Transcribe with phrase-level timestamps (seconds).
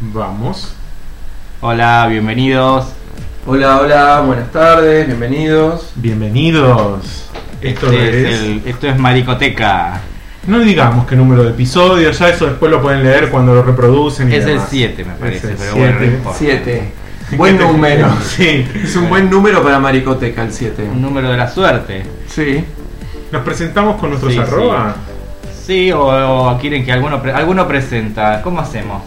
[0.00, 0.72] Vamos.
[1.60, 2.86] Hola, bienvenidos.
[3.46, 5.90] Hola, hola, buenas tardes, bienvenidos.
[5.96, 7.28] Bienvenidos.
[7.60, 8.40] Esto Este es.
[8.40, 10.00] el- esto es Maricoteca.
[10.46, 14.30] No digamos qué número de episodio, ya eso después lo pueden leer cuando lo reproducen.
[14.30, 14.68] y Es el demás.
[14.70, 16.14] 7, me parece, Es el pero bueno, no siete.
[16.16, 16.38] importa.
[16.38, 16.92] Siete.
[17.36, 18.08] Buen número.
[18.22, 18.68] Sí.
[18.84, 20.82] Es un buen número para Maricoteca el 7.
[20.84, 22.04] Un número de la suerte.
[22.28, 22.64] Sí.
[23.32, 24.94] Nos presentamos con nuestros Sí, arroba.
[25.66, 26.00] Sí, o,
[26.52, 28.40] o quieren que alguno, pre- alguno presenta.
[28.42, 29.02] ¿Cómo hacemos?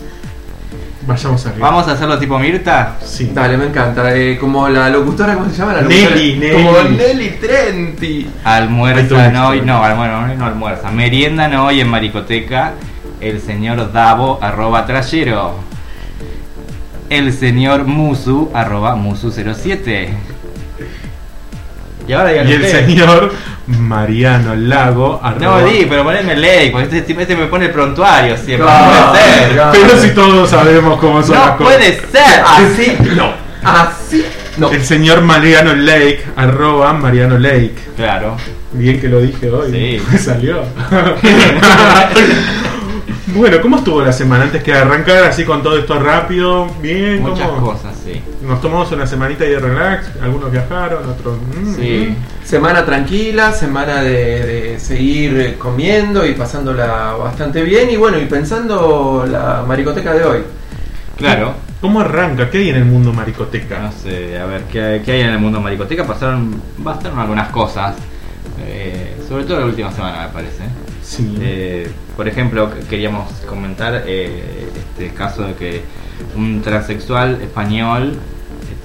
[1.09, 1.67] Vayamos arriba.
[1.69, 2.95] ¿Vamos a hacerlo tipo Mirta?
[3.03, 3.31] Sí.
[3.33, 4.15] Dale, me encanta.
[4.15, 5.73] Eh, como la locutora, ¿cómo se llama?
[5.73, 6.39] La Nelly, locutora?
[6.39, 6.53] Nelly.
[6.53, 8.29] Como Nelly Trenti.
[8.43, 10.91] Almuerza no hoy, no, almuerzo no almuerza.
[10.91, 12.73] Merienda no hoy en Maricoteca.
[13.19, 15.55] El señor Davo, arroba trayero.
[17.09, 20.09] El señor Musu, arroba Musu07.
[22.07, 22.85] Y ahora Y el ustedes.
[22.85, 23.33] señor
[23.77, 25.19] Mariano Lago.
[25.23, 28.67] No, arroba- di, pero poneme ley, porque este, este me pone el prontuario siempre.
[28.67, 29.61] No puede ser.
[29.71, 31.73] Pero si todos sabemos cómo son las No cosas.
[31.75, 32.43] puede ser.
[32.45, 33.31] Así no.
[33.63, 34.25] Así
[34.57, 34.71] no.
[34.71, 37.75] El señor Mariano Lake, arroba Mariano Lake.
[37.95, 38.35] Claro.
[38.71, 39.71] Bien que lo dije hoy.
[39.71, 40.01] Sí.
[40.11, 40.63] Me salió.
[43.27, 44.43] bueno, ¿cómo estuvo la semana?
[44.45, 47.71] Antes que arrancar así con todo esto rápido, bien, Muchas ¿cómo?
[47.73, 48.21] cosas, sí.
[48.49, 51.37] Nos tomamos una semanita de relax, algunos viajaron, otros...
[51.37, 52.15] mm, Sí.
[52.43, 57.91] Semana tranquila, semana de, de seguir comiendo y pasándola bastante bien.
[57.91, 60.39] Y bueno, y pensando la Maricoteca de hoy.
[61.15, 61.53] Claro.
[61.79, 62.49] ¿Cómo arranca?
[62.49, 63.79] ¿Qué hay en el mundo maricoteca?
[63.79, 66.05] No sé, a ver, ¿qué, hay- qué hay en el mundo maricoteca?
[66.05, 67.95] Pasaron, pasaron algunas cosas.
[68.65, 70.63] eh, sobre todo la última semana, me parece.
[71.03, 71.37] Sí.
[71.39, 75.81] Eh, por ejemplo, que- queríamos comentar eh, este caso de que
[76.35, 78.17] un transexual español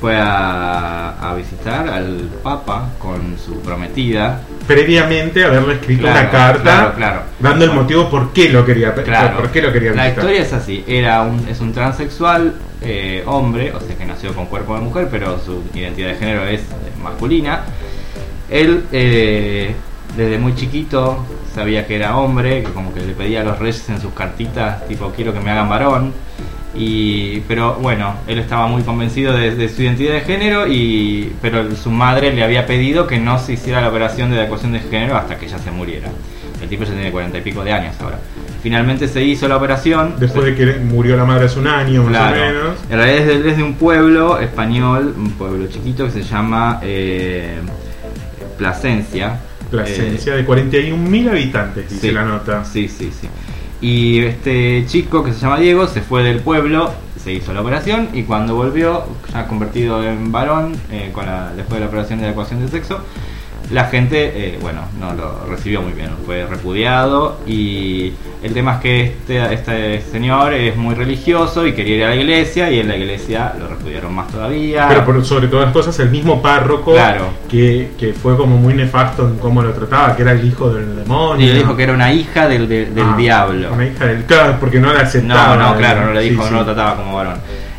[0.00, 4.40] fue a, a visitar al Papa con su prometida.
[4.66, 7.20] Previamente haberle escrito Claro, una carta claro, claro.
[7.40, 9.36] dando el motivo por qué lo quería, Claro.
[9.38, 13.72] por qué lo quería La historia es así, era un, es un transexual eh, hombre,
[13.74, 16.64] o sea que nació con cuerpo de mujer, pero su identidad de género es eh,
[17.02, 17.60] masculina.
[18.50, 19.74] Él eh,
[20.16, 21.24] desde muy chiquito
[21.54, 24.86] sabía que era hombre, que como que le pedía a los reyes en sus cartitas,
[24.86, 26.12] tipo quiero que me hagan varón.
[26.76, 31.74] Y, pero bueno, él estaba muy convencido de, de su identidad de género, y, pero
[31.76, 35.16] su madre le había pedido que no se hiciera la operación de adecuación de género
[35.16, 36.08] hasta que ella se muriera.
[36.64, 38.18] El tipo ya tiene cuarenta y pico de años ahora.
[38.62, 40.14] Finalmente se hizo la operación.
[40.18, 42.76] Después de que murió la madre hace un año, más o menos.
[42.88, 46.80] En realidad es de, es de un pueblo español, un pueblo chiquito que se llama
[46.82, 47.58] eh,
[48.56, 49.38] Plasencia.
[49.70, 52.12] Plasencia, de 41.000 habitantes, dice sí.
[52.12, 52.64] la nota.
[52.64, 53.28] Sí, sí, sí.
[53.84, 56.90] Y este chico que se llama Diego se fue del pueblo,
[57.22, 61.74] se hizo la operación y cuando volvió, ya convertido en varón, eh, con la- después
[61.74, 63.00] de la operación de adecuación de sexo,
[63.70, 68.80] la gente, eh, bueno, no lo recibió muy bien, fue repudiado y el tema es
[68.80, 72.88] que este, este señor es muy religioso y quería ir a la iglesia y en
[72.88, 74.86] la iglesia lo repudiaron más todavía.
[74.88, 77.26] Pero por sobre todas las cosas, el mismo párroco Claro.
[77.48, 80.96] que, que fue como muy nefasto en cómo lo trataba, que era el hijo del
[80.96, 81.44] demonio.
[81.46, 83.72] y le dijo que era una hija del, del- del Ah, diablo.
[83.72, 85.56] Una hija del claro, porque no la aceptaba.
[85.56, 86.50] No, no, claro, no le dijo, sí.
[86.50, 87.38] no lo trataba como varón.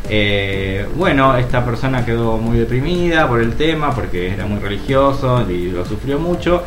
[0.09, 5.71] Eh, bueno, esta persona quedó muy deprimida por el tema, porque era muy religioso y
[5.71, 6.63] lo sufrió mucho.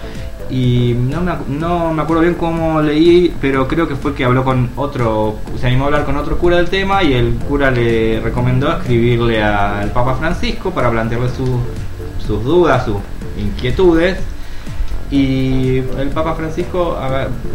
[0.50, 4.44] Y no me, no me acuerdo bien cómo leí, pero creo que fue que habló
[4.44, 8.18] con otro, se animó a hablar con otro cura del tema y el cura le
[8.20, 11.60] recomendó escribirle al Papa Francisco para plantearle su-
[12.26, 12.96] sus dudas, sus
[13.38, 14.18] inquietudes.
[15.10, 16.98] Y el Papa Francisco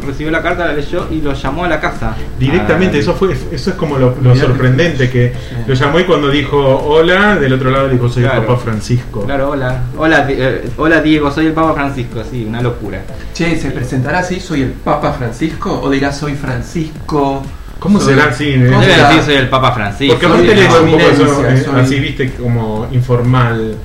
[0.05, 2.15] recibió la carta, la leyó y lo llamó a la casa.
[2.39, 5.55] Directamente, Ah, eso fue eso es como lo, sorprendente, que Sí.
[5.67, 8.41] lo llamó y cuando dijo hola, del otro lado dijo soy Claro.
[8.41, 9.23] el Papa Francisco.
[9.25, 9.81] Claro, hola.
[9.97, 13.01] Hola, eh, hola Diego, soy el Papa Francisco, sí, una locura.
[13.33, 14.39] Che, ¿se presentará así?
[14.39, 15.79] ¿Soy el Papa Francisco?
[15.79, 17.43] ¿O dirá soy Francisco?
[17.77, 18.49] ¿Cómo Soy- será así?
[18.49, 18.65] eh?
[18.69, 19.07] ¿Cómo Debe será?
[19.09, 20.13] decir soy el Papa Francisco.
[20.13, 23.75] Porque aparte le un poco eso, eh, soy- así, viste, como informal,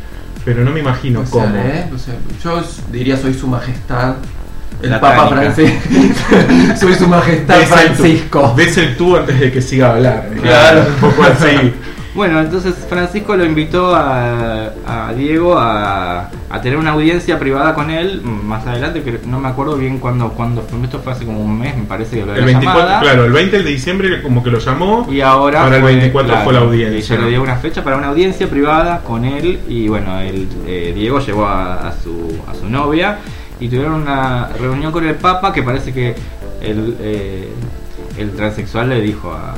[0.49, 1.57] pero no me imagino O sea, cómo.
[1.59, 1.85] ¿eh?
[1.95, 4.15] O sea, yo diría soy su majestad.
[4.83, 5.29] El La Papa.
[5.29, 5.77] Francisco.
[6.81, 8.55] soy su majestad Ves el tú- Francisco.
[8.57, 10.31] Ves el tú antes de que siga a hablar.
[10.41, 10.87] Claro.
[10.89, 11.75] Un poco así.
[12.19, 17.93] Bueno, entonces Francisco lo invitó a, a Diego a, a tener una audiencia privada con
[17.93, 21.39] él más adelante, que no me acuerdo bien cuándo, cuándo fue, esto fue hace como
[21.39, 23.01] un mes, me parece que lo de El la 24, llamada.
[23.03, 25.07] claro, el 20 de diciembre como que lo llamó.
[25.09, 27.17] Y ahora Para el fue, 24 fue la y audiencia.
[27.17, 30.93] se le dio una fecha para una audiencia privada con él y bueno, el, eh,
[30.97, 33.19] Diego llevó a, a su, a su novia
[33.61, 36.17] y tuvieron una reunión con el Papa que parece que
[36.63, 37.49] el, eh,
[38.19, 39.55] el transexual le dijo a,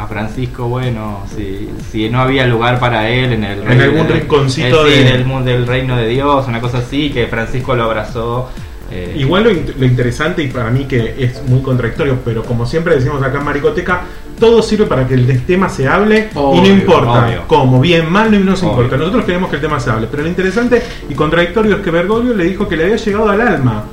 [0.00, 4.20] a Francisco, bueno, si, si no había lugar para él en el En algún del-
[4.20, 7.74] rinconcito eh, sí, de- del mundo del reino de Dios, una cosa así, que Francisco
[7.76, 8.48] lo abrazó.
[8.90, 12.66] eh, Igual lo, in- lo interesante y para mí que es muy contradictorio, pero como
[12.66, 14.00] siempre decimos acá en Maricoteca,
[14.38, 17.42] todo sirve para que el tema se hable y no importa obvio.
[17.46, 18.70] cómo, bien, mal, no nos Obvio.
[18.70, 18.96] importa.
[18.96, 20.08] Nosotros queremos que el tema se hable.
[20.10, 23.40] Pero lo interesante y contradictorio es que Bergoglio le dijo que le había llegado al
[23.42, 23.84] alma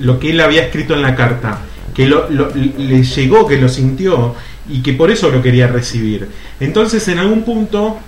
[0.00, 1.58] lo que él había escrito en la carta,
[1.94, 4.34] que lo, le llegó, que lo sintió
[4.68, 6.28] y que por eso lo quería recibir.
[6.58, 7.98] Entonces, en algún punto,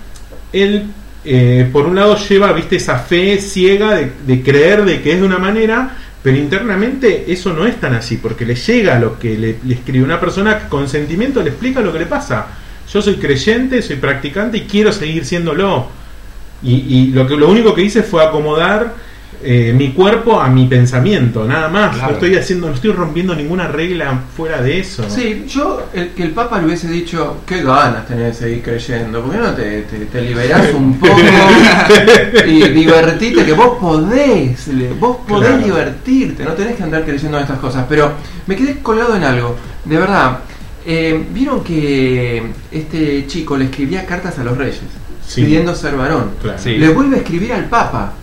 [0.51, 0.87] él,
[1.23, 5.25] eh, por un lado, lleva, viste, esa fe ciega de, creer de que es de
[5.25, 9.57] una manera, pero internamente eso no es tan así, porque le llega lo que le,
[9.63, 12.47] le escribe una persona que con sentimiento le explica lo que le pasa.
[12.91, 15.87] Yo soy creyente, soy practicante y quiero seguir siéndolo.
[16.63, 18.95] Y, y lo, que, lo único que hice fue acomodar
[19.43, 21.91] eh, mi cuerpo a mi pensamiento, nada más.
[21.95, 22.07] Claro.
[22.07, 25.05] No estoy haciendo, no estoy rompiendo ninguna regla fuera de eso.
[25.09, 29.21] Sí, yo, el, que el Papa le hubiese dicho, qué ganas tenés de seguir creyendo,
[29.21, 31.15] ¿por qué no te, te, te liberás un poco
[32.47, 33.45] y divertite?
[33.45, 34.67] Que vos podés,
[34.99, 35.63] vos podés Claro.
[35.65, 37.85] divertirte, no tenés que andar creyendo en estas cosas.
[37.87, 38.11] Pero
[38.47, 39.55] me quedé colgado en algo,
[39.85, 40.39] de verdad.
[40.85, 44.79] eh, Vieron que este chico le escribía cartas a los reyes,
[45.25, 45.41] Sí.
[45.43, 46.31] pidiendo ser varón.
[46.41, 46.57] Claro.
[46.57, 46.77] Sí.
[46.77, 48.13] Le vuelve a escribir al Papa.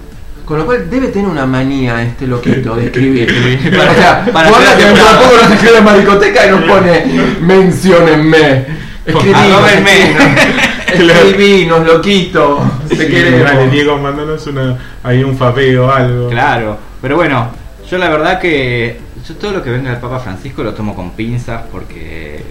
[0.45, 3.29] Con lo cual debe tener una manía este loquito de escribir.
[3.77, 5.31] Para- o sea, para guarda que dentro de aceptado.
[5.31, 7.05] poco nos escribe la maricoteca y nos pone
[7.41, 8.67] menciónenme.
[9.07, 9.63] Escribinos,
[10.95, 12.61] escribinos, loquito.
[12.89, 13.43] Te Sí, queremos.
[13.43, 16.29] dale, Diego, mandanos una, ahí un fapeo o algo.
[16.31, 17.49] Claro, pero bueno,
[17.91, 21.13] yo la verdad que yo todo lo que venga del Papa Francisco lo tomo con
[21.13, 22.43] pinzas porque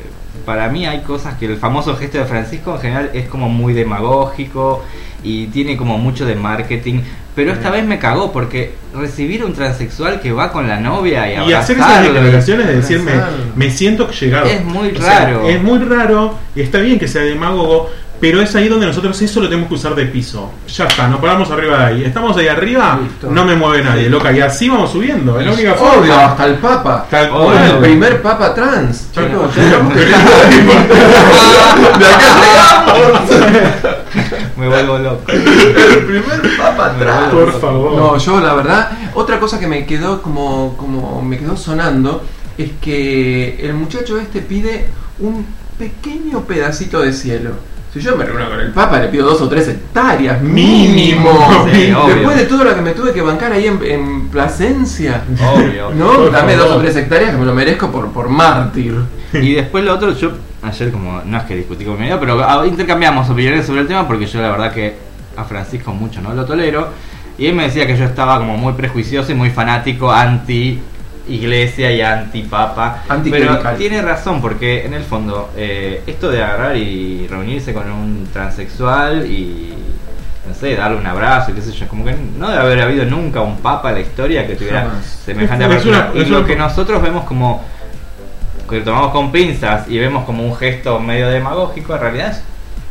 [0.46, 3.74] para mí hay cosas que el famoso gesto de Francisco en general es como muy
[3.74, 4.84] demagógico
[5.24, 7.00] y tiene como mucho de marketing,
[7.36, 11.28] pero esta vez me cagó porque recibir a un transexual que va con la novia
[11.46, 13.12] y, Y hacer esas declaraciones de decirme,
[13.56, 14.46] me siento llegado.
[14.46, 15.48] Es muy O sea, raro.
[15.50, 17.90] es muy raro, y está bien que sea demagogo,
[18.24, 20.50] pero es ahí donde nosotros eso lo tenemos que usar de piso.
[20.74, 22.06] Ya está, nos paramos arriba de ahí.
[22.06, 23.30] Estamos ahí arriba, Listo.
[23.30, 24.31] no me mueve nadie, loca.
[24.31, 26.25] Y así vamos subiendo, es la única Obvio, forma.
[26.28, 27.06] hasta el Papa.
[27.10, 27.44] Tal Obvio.
[27.44, 27.64] cual.
[27.66, 29.12] el primer Papa trans.
[29.12, 29.62] Chicos, De
[32.06, 33.30] acá llegamos.
[34.58, 35.30] Me vuelvo loco.
[35.30, 37.30] El primer Papa trans.
[37.34, 37.92] Por favor.
[37.98, 42.24] No, yo la verdad, otra cosa que me quedó como, como me quedó sonando
[42.58, 44.86] es que el muchacho este pide
[45.20, 45.46] un
[45.78, 47.73] pequeño pedacito de cielo.
[47.94, 51.30] Si yo me reúno con el Papa, le pido dos o tres hectáreas mínimo.
[51.63, 52.07] Obvio.
[52.07, 55.22] Después de todo lo que me tuve que bancar ahí en, en Plasencia.
[55.54, 55.92] Obvio.
[55.92, 58.95] No, dame dos o tres hectáreas que me lo merezco por, por mártir.
[59.34, 60.31] Y después lo otro, yo
[60.63, 63.88] ayer como, no es que discutí con mi amigo, pero ah, intercambiamos opiniones sobre el
[63.88, 64.96] tema porque yo la verdad que
[65.38, 66.88] a Francisco mucho no lo tolero.
[67.38, 70.80] Y él me decía que yo estaba como muy prejuicioso y muy fanático anti
[71.28, 73.04] iglesia y anti papa.
[73.31, 78.28] Pero tiene razón porque en el fondo eh, esto de agarrar y reunirse con un
[78.34, 79.74] transexual y
[80.48, 83.06] no sé, darle un abrazo y qué sé yo, como que no debe haber habido
[83.06, 85.06] nunca un papa en la historia que tuviera Jamás.
[85.25, 85.86] semejante Es
[86.16, 87.64] y lo que nosotros vemos como
[88.70, 92.42] que lo tomamos con pinzas y vemos como un gesto medio demagógico, en realidad es-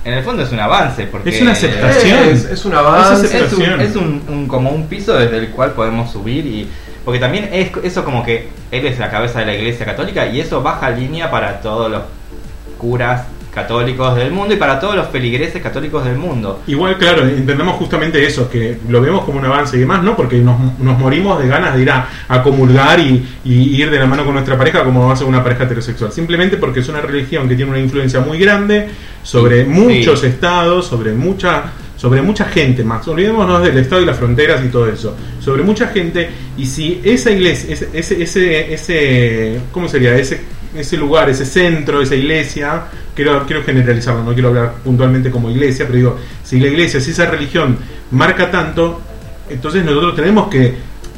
[0.04, 2.18] en el fondo es un avance porque Es una aceptación.
[2.30, 3.24] Es, es un avance.
[3.26, 6.68] Es es un, es un- un- como un piso desde el cual podemos subir y
[7.04, 10.40] porque también es eso como que él es la cabeza de la iglesia católica y
[10.40, 12.02] eso baja línea para todos los
[12.78, 13.22] curas
[13.54, 16.62] católicos del mundo y para todos los feligreses católicos del mundo.
[16.66, 20.16] Igual, claro, entendemos justamente eso, que lo vemos como un avance y demás, ¿no?
[20.16, 23.98] Porque nos, nos morimos de ganas de ir a, a comulgar y, y ir de
[23.98, 26.10] la mano con nuestra pareja como va a ser una pareja heterosexual.
[26.12, 28.88] Simplemente porque es una religión que tiene una influencia muy grande
[29.22, 29.68] sobre Sí.
[29.68, 31.64] muchos estados, sobre mucha
[32.02, 33.06] sobre mucha gente más.
[33.06, 35.16] Olvidémonos del estado y las fronteras y todo eso.
[35.38, 36.28] Sobre mucha gente.
[36.56, 40.16] Y si esa iglesia, ese, ese, ese, ese ¿cómo sería?
[40.16, 40.40] Ese,
[40.76, 45.84] ese lugar, ese centro, esa iglesia, quiero, quiero generalizarlo, no quiero hablar puntualmente como iglesia,
[45.86, 47.78] pero digo, si la iglesia, si esa religión
[48.10, 49.00] marca tanto,
[49.48, 50.74] entonces nosotros tenemos que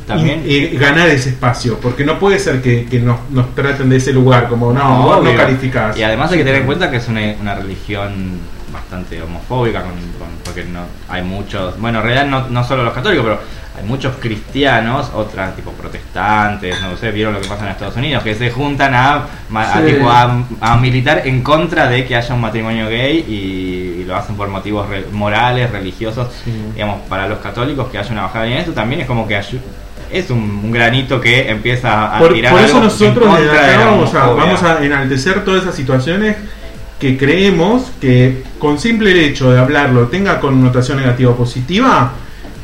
[0.06, 0.42] También.
[0.44, 4.12] eh, ganar ese espacio, porque no puede ser que, que nos, nos traten de ese
[4.12, 5.96] lugar como no, no calificás.
[5.96, 8.12] Y además hay que tener en cuenta que es una, una religión
[8.74, 12.92] bastante homofóbica, con, con- porque no hay muchos, bueno, en realidad no, no solo los
[12.92, 13.40] católicos, pero
[13.76, 18.22] hay muchos cristianos, otras tipo protestantes, no sé, vieron lo que pasa en Estados Unidos,
[18.22, 19.14] que se juntan a,
[19.54, 19.92] a, Sí.
[19.94, 24.14] tipo, a, a militar en contra de que haya un matrimonio gay y, y lo
[24.16, 26.28] hacen por motivos re- morales, religiosos.
[26.44, 26.52] Sí.
[26.74, 29.60] Digamos, para los católicos que haya una bajada en esto también es como que ayu-
[30.12, 33.86] es un, un granito que empieza a Por, tirar por eso algo nosotros desde acá
[33.86, 36.36] vamos a, vamos a enaltecer todas esas situaciones
[37.04, 42.12] que creemos que con simple hecho de hablarlo tenga connotación negativa o positiva,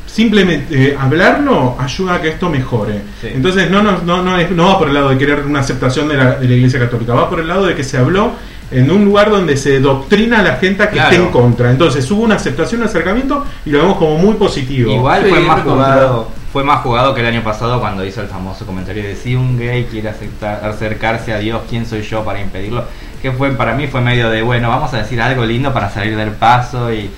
[0.06, 3.02] simplemente eh, hablarlo ayuda a que esto mejore.
[3.20, 3.28] Sí.
[3.34, 6.08] Entonces no, no, no, no, es- no va por el lado de querer una aceptación
[6.08, 8.32] de la, de la Iglesia Católica, va por el lado de que se habló
[8.70, 11.10] en un lugar donde se doctrina a la gente a que Claro.
[11.10, 11.70] esté en contra.
[11.70, 14.92] Entonces hubo una aceptación, un acercamiento y lo vemos como muy positivo.
[14.92, 18.66] Igual fue más jugado, fue más jugado que el año pasado cuando hizo el famoso
[18.66, 22.84] comentario de si un gay quiere aceptar, acercarse a Dios, ¿quién soy yo para impedirlo?
[23.20, 26.16] que fue para mí fue medio de, bueno, vamos a decir algo lindo para salir
[26.16, 27.10] del paso y...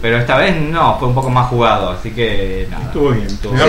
[0.00, 2.84] Pero esta vez no, fue un poco más jugado, así que nada.
[2.84, 3.26] Estuvo bien.
[3.26, 3.64] Estuvo Sí,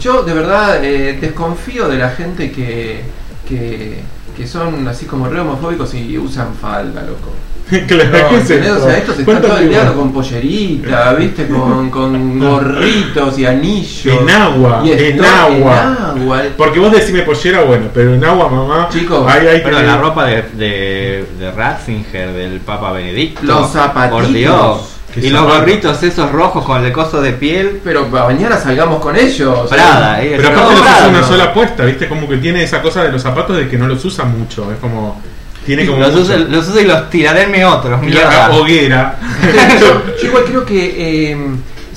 [0.00, 3.02] yo de verdad eh, desconfío de la gente que,
[3.46, 4.00] que,
[4.38, 7.32] que son así como re homofóbicos y usan falda, loco.
[7.86, 8.68] claro, No, ¿qué es ¿entendés?
[8.68, 8.78] esto?
[8.78, 11.48] O sea, estos están ¿Cuánto todo el día con pollerita, ¿viste?
[11.48, 14.06] Con, con gorritos y anillos.
[14.22, 15.96] En agua, Y en agua.
[16.16, 16.42] En agua.
[16.56, 18.88] Porque vos decime pollera, bueno, pero en agua, mamá.
[18.90, 23.42] Chicos, ahí hay que Pero la ropa de, de, de Ratzinger, del Papa Benedicto.
[23.42, 24.22] Los zapatitos.
[24.22, 24.94] Por Dios.
[25.12, 27.80] ¿Qué Y los gorritos esos rojos con el coso de piel.
[27.82, 29.68] Pero mañana salgamos con ellos.
[29.68, 30.34] Prada, eh.
[30.36, 31.28] Pero aparte los Prada, usa una ¿no?
[31.28, 32.08] sola puesta, ¿viste?
[32.08, 34.70] Como que tiene esa cosa de los zapatos de que no los usa mucho.
[34.72, 35.20] Es como.
[35.64, 35.98] Tiene como.
[36.00, 37.04] Los uso, los uso y los
[37.50, 39.18] mi otros, la hoguera.
[39.80, 41.36] yo, yo igual creo que eh,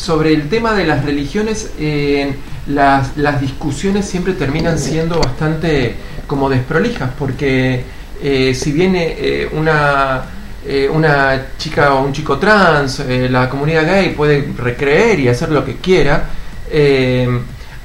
[0.01, 2.33] sobre el tema de las religiones, eh,
[2.67, 7.83] las, las discusiones siempre terminan siendo bastante como desprolijas, porque
[8.23, 10.23] eh, si viene eh, una,
[10.65, 15.49] eh, una chica o un chico trans, eh, la comunidad gay puede recreer y hacer
[15.51, 16.25] lo que quiera,
[16.69, 17.27] eh,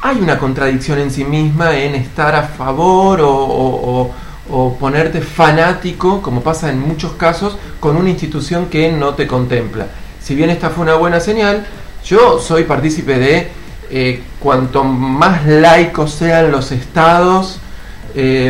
[0.03, 4.13] hay una contradicción en sí misma en estar a favor o,
[4.49, 9.87] o- ponerte fanático, como pasa en muchos casos, con una institución que no te contempla.
[10.23, 11.67] Si bien esta fue una buena señal,
[12.05, 17.59] yo soy partícipe de cuanto más laicos sean los estados,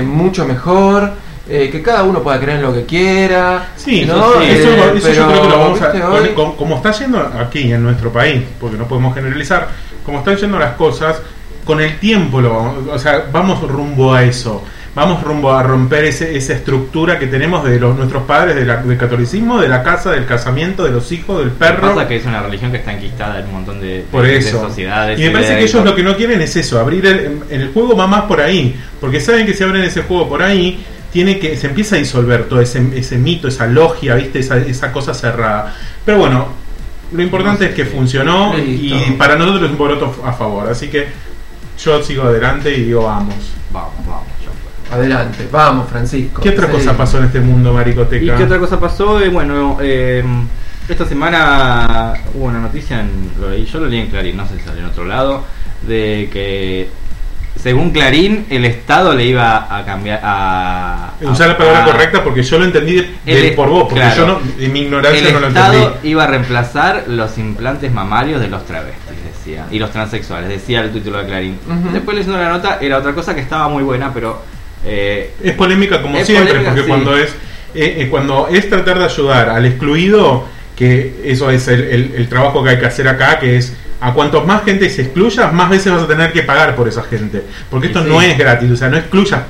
[0.04, 1.12] mucho mejor.
[1.48, 3.68] Eh, que cada uno pueda creer en lo que quiera.
[3.76, 4.16] Sí, ¿no?
[4.16, 6.10] eso, sí, eso- Eh, eso yo creo que lo vamos a.
[6.10, 9.68] Hoy- como está yendo aquí en nuestro país, porque no podemos generalizar,
[10.04, 11.20] como están yendo las cosas,
[11.64, 14.62] con el tiempo lo vamos, o sea, vamos rumbo a eso.
[14.94, 18.78] Vamos rumbo a romper ese, esa estructura que tenemos de los nuestros padres de la-
[18.78, 21.94] del catolicismo, de la casa, del casamiento, de los hijos, del Lo que perro.
[21.94, 24.38] pasa que es una religión que está enquistada en un montón de, Por de- de
[24.38, 24.58] eso.
[24.58, 25.20] sociedades.
[25.20, 27.72] Y me parece que ellos lo que no quieren es eso, abrir el, en el
[27.74, 30.82] juego va más por ahí, porque saben que si abren ese juego por ahí,
[31.16, 34.92] tiene que se empieza a disolver todo ese, ese mito, esa logia, viste, esa, esa
[34.92, 35.75] cosa cerrada.
[36.04, 36.49] Pero bueno,
[37.11, 38.96] lo importante es que funcionó Listo.
[38.96, 41.06] y para nosotros es un voto a favor, así que
[41.82, 43.35] yo sigo adelante y digo vamos.
[43.73, 44.26] Vamos, vamos.
[44.92, 46.42] Adelante, vamos, Francisco.
[46.42, 46.73] ¿Qué otra Sí.
[46.75, 48.23] cosa pasó en este mundo, Maricoteca?
[48.35, 49.18] ¿Y qué otra cosa pasó?
[49.18, 50.23] Eh, bueno, eh,
[50.87, 54.58] esta semana hubo una noticia, en, lo leí, yo lo leí en Clarín, no sé
[54.58, 55.44] si salió en otro lado,
[55.88, 56.90] de que
[57.60, 61.12] según Clarín el Estado le iba a cambiar a...
[61.22, 64.00] Usar la palabra a- correcta porque yo lo entendí de- El- de- por vos, porque
[64.00, 64.16] claro.
[64.16, 66.08] yo no, en mi ignorancia El no lo Estado entendí.
[66.10, 70.92] iba a reemplazar los implantes mamarios de los travestis, decía, y los transexuales, decía el
[70.92, 71.58] título de Clarín.
[71.92, 74.42] Después leyendo la nota, era otra cosa que estaba muy buena, pero...
[74.84, 76.88] eh, Es polémica como Es siempre, polémica, porque sí.
[76.88, 77.30] cuando es
[77.75, 80.44] eh, eh, cuando es tratar de ayudar al excluido,
[80.76, 84.12] que eso es el, el- el trabajo que hay que hacer acá, que es a
[84.12, 87.42] cuantos más gente se excluya, más veces vas a tener que pagar por esa gente.
[87.70, 88.08] Porque esto sí.
[88.08, 89.40] no es gratis, o sea, no excluyas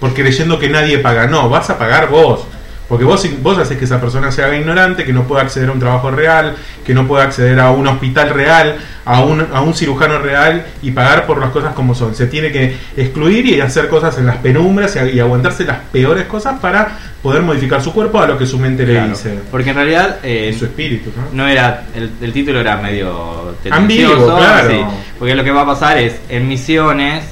[0.00, 2.46] por creyendo que nadie paga, no, vas a pagar vos.
[2.88, 5.72] Porque vos, vos haces que esa persona se haga ignorante, que no pueda acceder a
[5.72, 9.74] un trabajo real, que no pueda acceder a un hospital real, a un, a un
[9.74, 12.14] cirujano real y pagar por las cosas como son.
[12.14, 16.26] Se tiene que excluir y hacer cosas en las penumbras y, y aguantarse las peores
[16.26, 19.38] cosas para poder modificar su cuerpo a lo que su mente le dice.
[19.50, 20.18] porque en realidad...
[20.22, 21.42] eh, su espíritu, ¿no?
[21.42, 24.70] no era el, el título era medio Ambiguo, claro.
[24.70, 24.76] sí,
[25.18, 27.24] porque lo que va a pasar es en misiones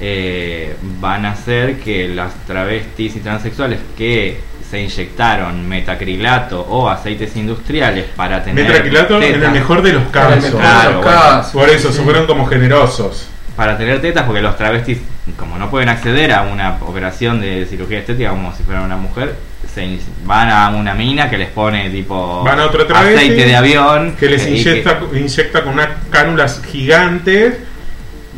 [0.00, 4.40] eh, van a hacer que las travestis y transexuales que
[4.70, 10.02] se inyectaron metacrilato o aceites industriales para tener Metraquilato en el tetas- mejor de los
[10.02, 10.36] En el casos.
[10.44, 11.20] mejor de Claro, los bueno.
[11.20, 11.52] casos.
[11.52, 11.96] Por eso, Sí.
[11.98, 13.26] se fueron como generosos.
[13.56, 14.98] para tener tetas porque los travestis
[15.36, 19.34] como no pueden acceder a una operación de cirugía estética como si fueran una mujer
[19.74, 23.44] se in- van a una mina que les pone tipo Van a otra travesti aceite
[23.44, 27.58] de avión que les inyecta, inyecta con unas cánulas gigantes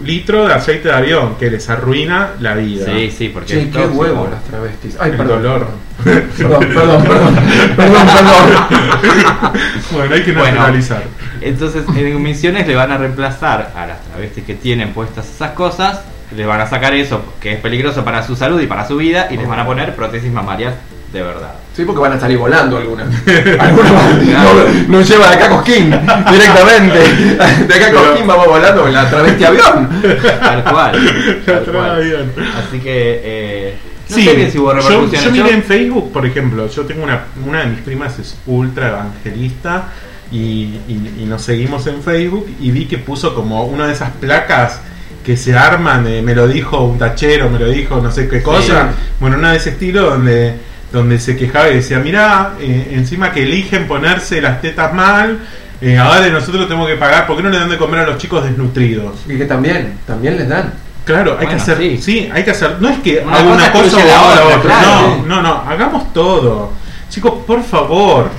[0.04, 2.86] litro de aceite de avión que les arruina la vida.
[2.86, 4.96] sí sí porque es qué huevo las travestis.
[5.00, 5.42] Ay, El perdón.
[5.42, 5.66] dolor.
[6.04, 7.36] Perdón, perdón, perdón.
[7.76, 9.52] Perdón, perdón.
[9.92, 10.56] Bueno, hay que Bueno.
[10.56, 11.02] naturalizar.
[11.40, 16.00] Entonces, en misiones le van a reemplazar a las travestis que tienen puestas esas cosas,
[16.34, 19.28] les van a sacar eso que es peligroso para su salud y para su vida
[19.30, 20.74] y les van a poner prótesis mamarias
[21.12, 21.54] de verdad.
[21.74, 23.06] Sí, porque van a salir volando algunas.
[23.58, 24.32] Algunas van-
[24.88, 25.90] no, no lleva de acá a Cosquín
[26.30, 26.98] directamente.
[27.66, 29.88] De acá a Cosquín vamos volando la travesti avión.
[30.40, 31.42] Tal cual.
[31.46, 31.90] La tal cual.
[31.92, 32.32] avión.
[32.58, 33.74] Así que, eh,
[34.10, 37.24] no Sí, sé bien si hubo yo, miré en Facebook, por ejemplo, yo tengo una,
[37.46, 39.84] una de mis primas es ultra evangelista
[40.30, 40.36] y,
[40.88, 44.80] y- y nos seguimos en Facebook y vi que puso como una de esas placas
[45.24, 48.42] que se arman, eh, me lo dijo un tachero, me lo dijo no sé qué
[48.42, 48.90] cosa,
[49.20, 50.56] bueno, una de ese estilo donde,
[50.92, 55.38] donde se quejaba y decía, mirá, eh, encima que eligen ponerse las tetas mal,
[55.80, 58.18] eh, ahora nosotros tenemos que pagar, ¿por qué no le dan de comer a los
[58.18, 59.20] chicos desnutridos?
[59.28, 60.72] Y que también, también les dan.
[61.04, 61.98] Claro, hay Bueno, que hacer, sí.
[62.00, 62.30] sí.
[62.32, 64.60] hay que hacer, no es que Una hago cosa una cosa o la otra, otra,
[64.60, 65.16] claro.
[65.26, 66.70] no, no, no, hagamos todo.
[67.08, 68.30] Chicos, por favor,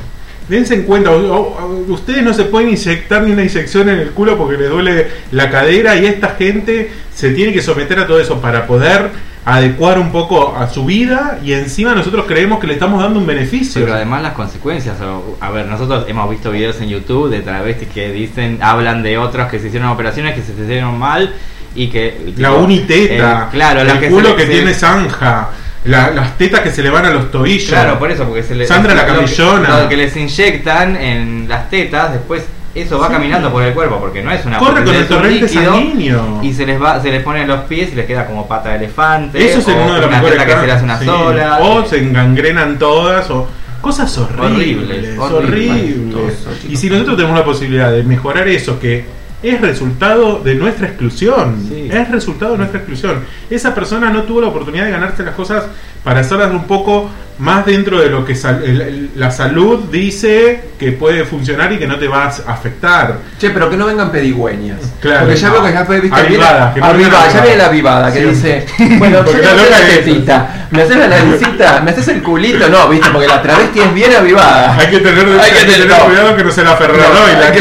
[0.47, 4.57] dense en cuenta, ustedes no se pueden inyectar ni una inyección en el culo porque
[4.57, 8.65] les duele la cadera y esta gente se tiene que someter a todo eso para
[8.65, 9.09] poder
[9.45, 13.25] adecuar un poco a su vida y encima nosotros creemos que le estamos dando un
[13.25, 13.81] beneficio.
[13.81, 14.95] Pero además las consecuencias,
[15.41, 19.49] a ver, nosotros hemos visto videos en YouTube de travestis que dicen, hablan de otros
[19.49, 21.33] que se hicieron operaciones que se hicieron mal
[21.75, 22.33] y que...
[22.37, 25.49] La uniteta, eh, claro, el que culo se- que se- tiene zanja,
[25.85, 27.67] la- las tetas que se le van a los tobillos.
[27.67, 28.67] Claro, por eso, porque se les...
[28.69, 29.79] Sandra la lo que- camellona.
[29.81, 32.43] Lo que les inyectan en las tetas, después
[32.75, 33.13] eso va Sí.
[33.13, 36.39] caminando por el cuerpo, porque no es una Corre con el torrente sanguíneo.
[36.41, 38.69] Y se les va, se les pone en los pies y les queda como pata
[38.69, 39.43] de elefante.
[39.45, 41.05] Eso es o uno de los una mejores que se le hace una sí.
[41.05, 41.59] sola.
[41.61, 43.47] O se engangrenan todas o
[43.81, 45.49] cosas Horribles, horribles, horribles.
[45.49, 46.33] horribles.
[46.33, 49.05] Espantoso, Y si nosotros tenemos la posibilidad de mejorar eso que
[49.43, 51.89] es resultado de nuestra exclusión, Sí.
[51.91, 53.23] es resultado de nuestra exclusión.
[53.49, 55.65] Esa persona no tuvo la oportunidad de ganarse las cosas
[56.03, 57.09] para hacerlas un poco
[57.39, 61.97] más dentro de lo que sal- la salud dice que puede funcionar y que no
[61.97, 63.17] te va a afectar.
[63.39, 64.79] Che, pero que no vengan pedigüeñas.
[65.01, 65.25] Claro.
[65.25, 68.13] Porque ya veo que ya fue, viste, Avivada, que no avivada, ya viene la avivada
[68.13, 68.25] que Sí.
[68.25, 68.65] dice,
[68.99, 73.27] bueno, Porque la tetita, me haces la naricita, me haces el culito, no, viste, porque
[73.27, 74.75] la travesti es bien avivada.
[74.77, 75.97] Hay que tener, Hay que tener- no.
[76.05, 77.59] cuidado que no sea la y la que,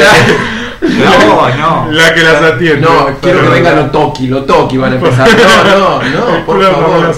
[0.83, 1.93] No, no.
[1.93, 2.81] la que las atiende.
[2.81, 5.29] No, quiero que vengan los toki, los toki van a empezar.
[5.79, 7.15] No, no, no, por favor.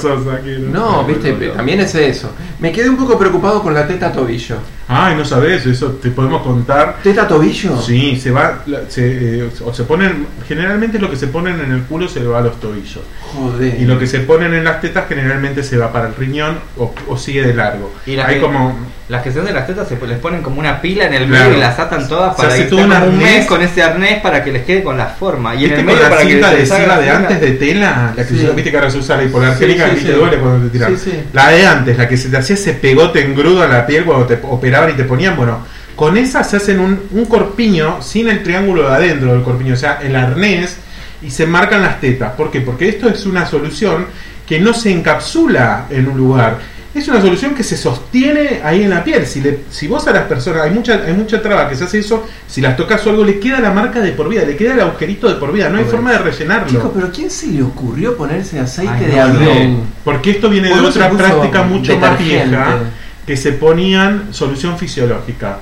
[0.71, 2.31] No, viste, también es eso.
[2.61, 4.57] Me quedé un poco preocupado con la teta tobillo.
[4.87, 6.99] Ay, no sabes, eso te podemos contar.
[7.03, 7.81] ¿Teta tobillo?
[7.81, 11.83] Sí, se va, se, eh, o se ponen, generalmente lo que se ponen en el
[11.85, 13.01] culo se va a los tobillos.
[13.35, 13.81] Joder.
[13.81, 16.95] Y lo que se ponen en las tetas generalmente se va para el riñón o,
[17.09, 17.93] o sigue de largo.
[18.07, 20.81] Y Hay que- como, Las que son de las tetas se les ponen como una
[20.81, 21.45] pila en el Claro.
[21.45, 23.19] medio y las atan todas para hace que todo estén un arnés.
[23.23, 25.55] mes con ese arnés para que les quede con la forma.
[25.55, 27.41] Y en ¿Viste el con medio la para que cinta de les la de antes
[27.41, 28.13] de tela?
[28.17, 28.49] La que Sí.
[28.57, 30.97] viste que ahora se usa la hipoalergénica Sí, sí, y te duele cuando te tiran.
[31.35, 34.25] La de antes, la que se te hacía ese pegote engrudo en la piel cuando
[34.27, 35.59] te operaban y te ponían, bueno,
[35.97, 39.77] con esa se hacen un, un corpiño sin el triángulo de adentro del corpiño, o
[39.77, 40.79] sea, el arnés
[41.21, 42.33] y se marcan las tetas.
[42.33, 42.63] ¿Por qué?
[42.63, 44.07] Porque esto es una solución
[44.47, 46.59] que no se encapsula en un lugar.
[46.95, 49.27] Es una solución que se sostiene ahí en la piel.
[49.27, 51.99] Si, le, si vos a las personas, hay mucha, hay mucha traba que se hace
[51.99, 54.75] eso, si las tocas o algo, le queda la marca de por vida, le queda
[54.75, 56.69] el agujerito de por vida, no hay forma de rellenarlo.
[56.69, 59.81] Chicos, pero ¿quién se le ocurrió ponerse aceite Ay, de no.
[60.05, 62.79] Porque esto viene de ¿Por qué otra práctica mucho más vieja,
[63.27, 65.59] que se ponían solución fisiológica.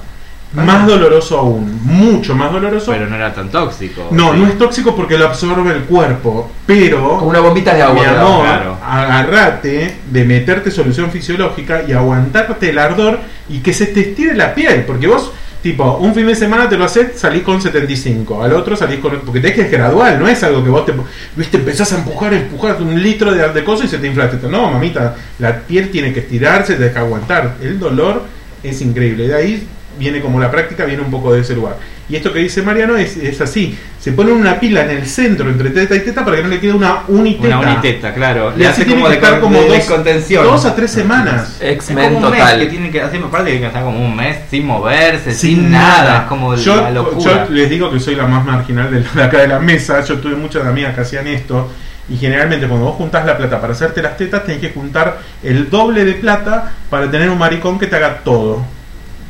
[0.54, 0.62] Ah.
[0.64, 2.90] Más doloroso aún, mucho más doloroso.
[2.92, 4.08] Pero no era tan tóxico.
[4.10, 4.38] no, Sí.
[4.40, 7.94] no es tóxico porque lo absorbe el cuerpo, pero Como una bombita de agua.
[7.94, 8.76] mi amor, claro.
[8.86, 14.54] agarrate de meterte solución fisiológica y aguantarte el ardor y que se te estire la
[14.54, 18.52] piel, porque vos Tipo, un fin de semana te lo haces, salís con 75, al
[18.52, 19.12] otro salís con...
[19.20, 20.92] Porque tenés que es gradual, no es algo que vos te...
[21.36, 24.28] Viste, empezás a empujar, empujar un litro de, de cosas y se te infla.
[24.28, 27.58] Te- No, mamita, la piel tiene que estirarse, te deja aguantar.
[27.62, 28.24] El dolor
[28.60, 29.28] es increíble.
[29.28, 29.68] De ahí
[30.02, 31.76] viene como la práctica, viene un poco de ese lugar.
[32.08, 33.78] Y esto que dice Mariano es, es así.
[33.98, 36.60] Se pone una pila en el centro entre teta y teta para que no le
[36.60, 37.58] quede una uniteta.
[37.58, 38.52] Una uniteta, claro.
[38.54, 40.44] Y Le hace como que de, estar con- como de- dos- contención.
[40.44, 41.56] Dos a tres semanas.
[41.60, 42.58] Es X-Men como un mes total.
[42.60, 45.70] que tiene que hacer, aparte tiene que estar como un mes sin moverse, sin, sin
[45.70, 46.22] nada.
[46.22, 47.46] Es como yo, la locura.
[47.48, 50.02] yo les digo que soy la más marginal de, de acá de la mesa.
[50.04, 51.70] Yo tuve muchas amigas que hacían esto.
[52.08, 55.70] Y generalmente cuando vos juntás la plata para hacerte las tetas, tenés que juntar el
[55.70, 58.62] doble de plata para tener un maricón que te haga todo.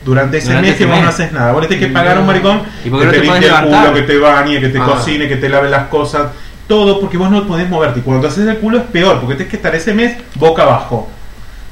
[0.04, 1.52] Durante ese Durante mes que vos no haces nada.
[1.52, 2.32] Vos le tenés que pagar a un No.
[2.32, 4.84] maricón ¿Y que no te te limpie el culo, que te bañe, que te Ah.
[4.84, 6.28] cocine, que te lave las cosas.
[6.66, 8.00] Todo porque vos no podés moverte.
[8.00, 10.62] Y cuando te haces el culo es peor, porque tenés que estar ese mes boca
[10.62, 11.08] abajo.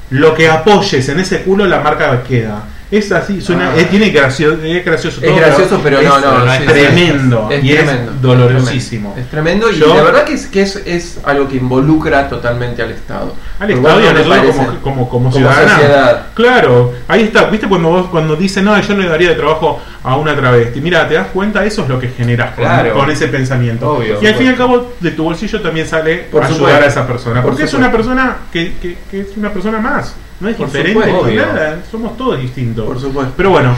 [0.09, 2.63] Lo que apoyes en ese culo, la marca queda.
[2.91, 3.77] Es así, suena, Ah.
[3.79, 6.65] eh, tiene gracioso, es gracioso Es todo, gracioso, pero no, es no, no, sí, es
[6.73, 9.15] tremendo es y tremendo, es dolorosísimo.
[9.17, 12.81] Es tremendo y Yo- la verdad que es que es, es algo que involucra totalmente
[12.81, 13.33] al Estado.
[13.61, 16.25] Al Pero me nosotros como, como, como sociedad.
[16.33, 17.45] Claro, ahí está.
[17.45, 20.81] ¿Viste cuando vos cuando dicen, no, yo no le daría de trabajo a una travesti?
[20.81, 21.63] Mira, ¿te das cuenta?
[21.63, 22.95] Eso es lo que generas con, Claro.
[22.95, 23.91] con ese pensamiento.
[23.93, 24.17] Obvio.
[24.19, 26.83] y al fin y al cabo, de tu bolsillo también sale Por ayudar supuesto.
[26.83, 27.41] a esa persona.
[27.43, 30.15] Por Porque es una persona que, que, que es una persona más.
[30.39, 31.45] No es Por diferente supuesto.
[31.45, 31.79] nada.
[31.91, 32.83] Somos todos distintos.
[32.87, 33.33] Por supuesto.
[33.37, 33.75] Pero bueno,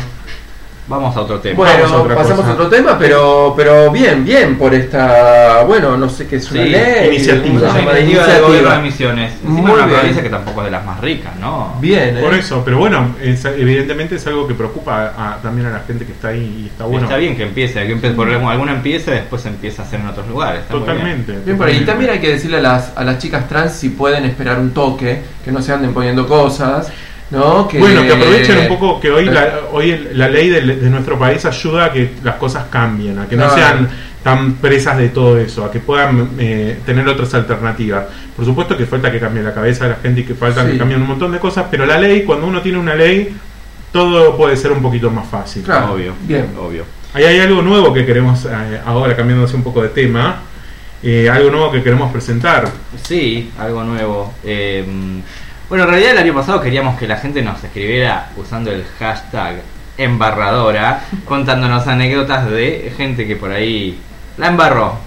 [0.86, 1.56] Vamos a otro tema.
[1.56, 2.50] Bueno, Vamos a otra pasamos cosa.
[2.50, 6.64] a otro tema, pero pero bien, bien por esta, bueno, no sé qué es una
[6.64, 7.60] Sí, ley, iniciativa.
[7.60, 8.82] ¿cómo se Una iniciativa del gobierno de Iniciativa.
[8.82, 9.34] Misiones.
[9.44, 9.98] Muy una bien.
[9.98, 11.74] provincia que tampoco es de las más ricas, ¿no?
[11.80, 12.40] Bien, por ¿eh?
[12.40, 12.62] eso.
[12.66, 16.28] Pero bueno, es- evidentemente es algo que preocupa a- también a la gente que está
[16.30, 17.06] ahí y está bueno.
[17.06, 20.28] Está bien que empiece, que empiece por alguna empiece después empieza a hacer en otros
[20.28, 20.64] lugares.
[20.64, 20.98] está muy bien.
[20.98, 21.32] Totalmente.
[21.46, 21.78] Bien por ahí.
[21.78, 24.72] Y también hay que decirle a las, a las chicas trans si pueden esperar un
[24.74, 26.92] toque, que no se anden poniendo cosas,
[27.34, 27.68] ¿no?
[27.68, 30.90] Que, Bueno, que aprovechen un poco que hoy la, hoy el- la ley de, de
[30.90, 33.90] nuestro país ayuda a que las cosas cambien, a que no sean
[34.24, 38.06] tan presas de todo eso, a que puedan eh, tener otras alternativas.
[38.36, 40.72] Por supuesto que falta que cambie la cabeza de la gente y que falta Sí.
[40.72, 43.36] que cambien un montón de cosas, pero la ley, cuando uno tiene una ley,
[43.92, 45.64] todo puede ser un poquito más fácil.
[45.64, 45.94] Claro.
[45.94, 46.14] Obvio.
[46.22, 46.48] Bien.
[46.58, 46.86] Obvio.
[47.14, 50.38] Ahí hay algo nuevo que queremos, eh, ahora cambiándose un poco de tema,
[51.04, 52.70] eh, algo nuevo que queremos presentar.
[53.04, 54.34] Sí, algo nuevo.
[55.70, 59.62] Bueno, en realidad el año pasado queríamos que la gente nos escribiera usando el hashtag
[59.98, 64.00] embarradora, contándonos anécdotas de gente que por ahí
[64.38, 64.98] la embarró.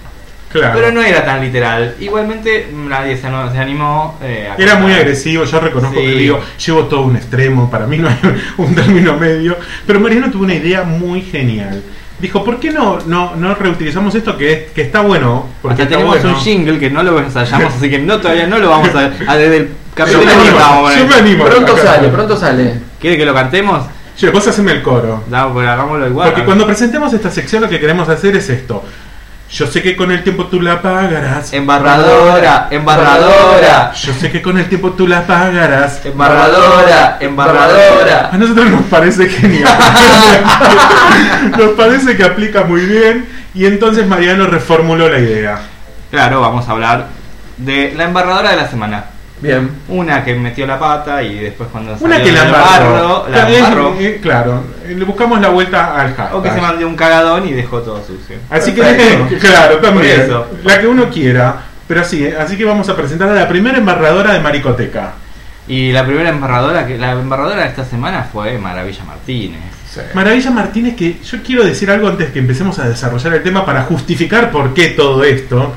[0.51, 0.73] Claro.
[0.75, 1.95] Pero no era tan literal.
[1.99, 4.17] Igualmente nadie se, no- se animó.
[4.23, 6.05] eh, a Era muy agresivo, yo reconozco Sí.
[6.05, 8.17] que digo, llevo todo un extremo, para mí no hay
[8.57, 11.83] un término medio, pero Mariano tuvo una idea muy genial.
[12.19, 15.47] Dijo, ¿por qué no, no, no reutilizamos esto que, es, que está bueno?
[15.61, 16.35] Porque Hasta tenemos bueno.
[16.37, 19.35] un jingle que no lo ensayamos, así que no todavía no lo vamos a, a
[19.37, 19.69] desde el
[20.05, 21.45] Yo me animo, yo me animo.
[21.45, 21.83] Pronto Acá.
[21.83, 22.79] sale, pronto sale.
[22.99, 23.85] ¿Quiere que lo cantemos?
[24.17, 25.23] Che, vos haceme el coro.
[25.29, 26.29] No, pues hagámoslo igual.
[26.29, 28.83] Porque cuando presentemos esta sección lo que queremos hacer es esto.
[29.49, 31.53] Yo sé que con el tiempo tú la pagarás.
[31.53, 36.05] Embarradora, embarradora, Yo sé que con el tiempo tú la pagarás.
[36.05, 38.29] embarradora, embarradora.
[38.31, 39.73] A nosotros nos parece genial.
[41.57, 43.25] nos parece que aplica muy bien.
[43.53, 45.59] Y entonces Mariano reformuló la idea.
[46.11, 47.07] Claro, vamos a hablar
[47.57, 49.05] de la embarradora de la semana.
[49.39, 49.69] Bien.
[49.87, 54.63] Una que metió la pata y después cuando Una salió que la barro, la Claro,
[54.87, 56.35] le buscamos la vuelta al hashtag.
[56.35, 58.37] O que se mandó un cagadón y dejó todo sucio.
[58.49, 58.81] Así que,
[59.39, 60.21] claro, también.
[60.21, 60.47] Eso.
[60.63, 61.63] La que uno quiera.
[61.87, 65.13] Pero sí, así que vamos a presentar a la primera embarradora de Maricoteca.
[65.67, 69.61] Y la primera embarradora, que la embarradora de esta semana fue Maravilla Martínez.
[69.89, 70.01] Sí.
[70.13, 73.83] Maravilla Martínez, que yo quiero decir algo antes que empecemos a desarrollar el tema para
[73.83, 75.73] justificar por qué todo esto.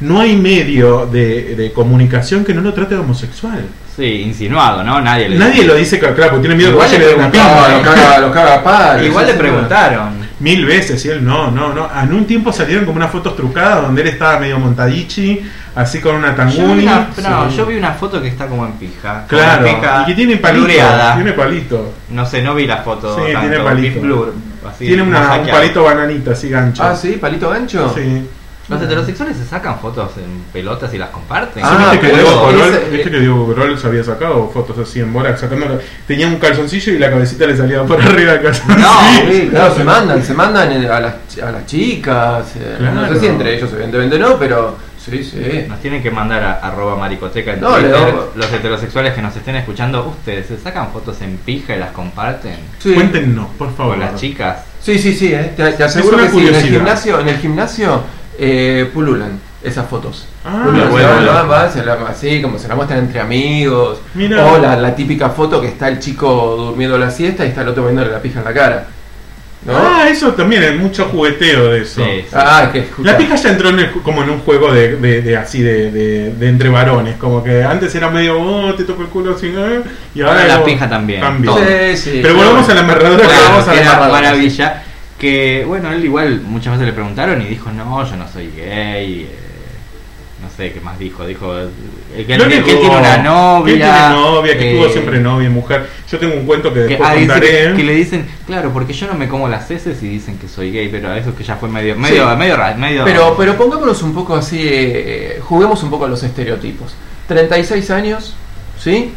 [0.00, 3.64] No hay medio de, de comunicación que no lo trate de homosexual.
[3.96, 5.00] Sí, insinuado, ¿no?
[5.00, 7.22] Nadie le Nadie lo dice, claro, porque tiene miedo Igual que le vaya y le
[7.24, 7.78] dé pinta.
[7.78, 10.26] lo caga, lo caga a palos, Igual le preguntaron.
[10.38, 11.88] Mil veces, y él no, no, no.
[12.02, 15.40] En un tiempo salieron como unas fotos trucadas donde él estaba medio montadichi,
[15.74, 16.82] así con una tanguni.
[16.82, 17.56] una, no, Sí.
[17.56, 19.24] yo vi una foto que está como en pija.
[19.26, 20.64] Claro, en pija y que tiene palito.
[20.66, 21.14] blureada.
[21.14, 21.94] Tiene palito.
[22.10, 23.16] No sé, no vi la foto.
[23.16, 23.94] Sí, tanto, tiene palito.
[23.94, 24.34] vi blur,
[24.68, 26.82] así, tiene una, un palito bananita, así gancho.
[26.82, 27.90] Ah, sí, palito gancho.
[27.96, 28.26] Sí.
[28.68, 31.62] Los heterosexuales se sacan fotos en pelotas y las comparten.
[31.64, 34.50] Ah, ¿Viste, que pero Diego eso- Corol, ese- viste que Diego Corol se había sacado
[34.52, 35.78] fotos así en bola, sacándolo?
[36.06, 38.78] Tenía un calzoncillo y la cabecita le salía por arriba del calzoncillo.
[38.78, 42.44] No, Sí, claro, se mandan, se mandan a las, a las chicas.
[42.56, 43.14] eh, No Claro.
[43.14, 45.64] sé si entre ellos, evidentemente no, pero sí, sí.
[45.68, 48.14] Nos tienen que mandar a arroba maricoteca en No, Twitter.
[48.34, 52.56] Los heterosexuales que nos estén escuchando, ustedes se sacan fotos en pija y las comparten
[52.80, 52.94] Sí.
[52.94, 53.92] Cuéntenos, por favor.
[53.92, 54.58] con las chicas.
[54.82, 57.36] Sí, sí, sí, eh, te, te aseguro una que sí, en el gimnasio, en el
[57.38, 58.00] gimnasio
[58.38, 60.28] eh, pululan esas fotos.
[60.44, 61.70] Ah, Pululan, bueno, se la- bueno.
[61.72, 63.98] se la- así como se la muestran entre amigos.
[64.14, 64.46] Mira.
[64.46, 67.68] O la, la típica foto que está el chico durmiendo la siesta y está el
[67.68, 68.86] otro viéndole la pija en la cara.
[69.64, 69.72] ¿No?
[69.76, 72.00] Ah, eso también, hay mucho jugueteo de eso.
[72.04, 72.26] Sí, sí.
[72.32, 73.10] Ah, que escucha.
[73.10, 75.90] La pija ya entró en el como en un juego de, de- de así de,
[75.90, 79.48] de- de entre varones, como que antes era medio, oh, te toco el culo así,
[79.48, 79.80] eh",
[80.14, 81.20] y ahora Ahora la pija también.
[81.42, 82.20] Sí, sí.
[82.22, 84.82] Pero volvamos a la embarradora, que Claro, vamos a la maravilla.
[85.18, 89.22] Que bueno, él igual muchas veces le preguntaron y dijo, no, yo no soy gay.
[89.22, 89.28] eh,
[90.42, 91.26] no sé qué más dijo.
[91.26, 93.74] Dijo eh, que, Lo que él tiene una novia.
[93.74, 95.88] Que tiene novia, que eh, tuvo siempre novia mujer.
[96.10, 97.72] Yo tengo un cuento que Que, después ah, contaré.
[97.74, 100.70] que le dicen, claro, porque yo no me como las heces y dicen que soy
[100.70, 102.36] gay, pero eso que ya fue medio, medio, Sí.
[102.36, 103.04] medio, medio.
[103.04, 106.94] Pero, pero pongámonos un poco así, eh, juguemos un poco a los estereotipos.
[107.26, 108.34] 36 años,
[108.78, 109.12] ¿sí?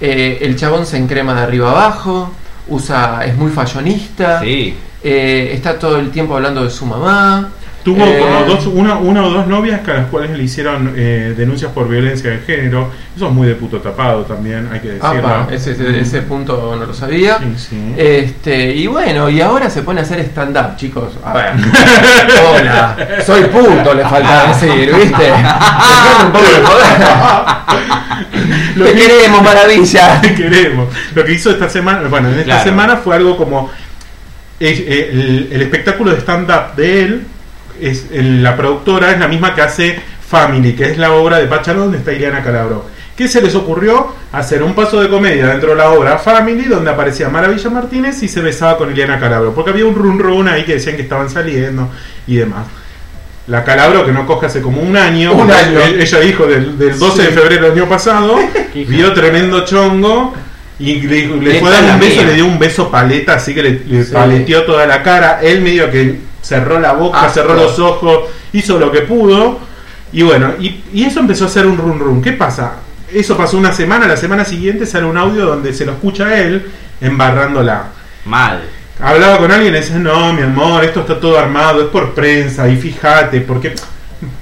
[0.00, 2.30] Eh, el chabón se encrema de arriba abajo,
[2.68, 7.50] usa, es muy fallonista, Sí, eh, está todo el tiempo hablando de su mamá.
[7.84, 10.94] Tuvo eh, como dos, una, una o dos novias que a las cuales le hicieron
[10.96, 12.90] eh, denuncias por violencia de género.
[13.14, 15.08] Eso es muy de puto tapado también, hay que decirlo.
[15.28, 17.36] apa, ese, ese, ese punto no lo sabía.
[17.40, 17.94] Sí, sí.
[17.98, 21.12] Este, y bueno, y ahora se pone a hacer stand-up, chicos.
[21.22, 21.52] A ver.
[22.60, 25.22] Hola, soy puto, le falta decir, ¿viste?
[25.22, 27.06] Dejate un poco de joder.
[28.76, 30.20] Lo Te que- queremos, maravilla.
[30.22, 30.88] Te queremos.
[31.14, 32.64] Lo que hizo esta semana, bueno, en esta Claro.
[32.64, 33.70] semana fue algo como
[34.60, 37.26] es- eh, el, el espectáculo de stand-up de él,
[37.80, 41.46] es el- la productora es la misma que hace Family, que es la obra de
[41.46, 42.86] Pacharón donde está Ileana Calabro.
[43.16, 44.08] ¿Qué se les ocurrió?
[44.32, 48.28] Hacer un paso de comedia dentro de la obra Family, donde aparecía Maravilla Martínez y
[48.28, 51.30] se besaba con Ileana Calabro, porque había un run run ahí que decían que estaban
[51.30, 51.88] saliendo
[52.26, 52.66] y demás.
[53.46, 55.78] La Calabro, que no coge hace como un año, Un porque año.
[56.00, 58.36] ella dijo del, del 12 de febrero del año pasado,
[58.74, 60.34] vio tremendo chongo
[60.78, 62.26] y le, le fue a dar un beso, mía.
[62.26, 64.12] le dio un beso paleta, así que le, le Sí.
[64.12, 65.40] paleteó toda la cara.
[65.42, 69.58] Él medio que cerró la boca, cerró los ojos, hizo lo que pudo.
[70.12, 72.22] Y bueno, y, y eso empezó a hacer un run run.
[72.22, 72.74] ¿Qué pasa?
[73.12, 76.40] Eso pasó una semana, la semana siguiente sale un audio donde se lo escucha a
[76.40, 76.66] él
[77.00, 77.88] embarrándola.
[78.24, 78.62] mal.
[79.00, 82.68] hablaba con alguien y decía, no, mi amor, esto está todo armado, es por prensa,
[82.68, 83.74] y fíjate, porque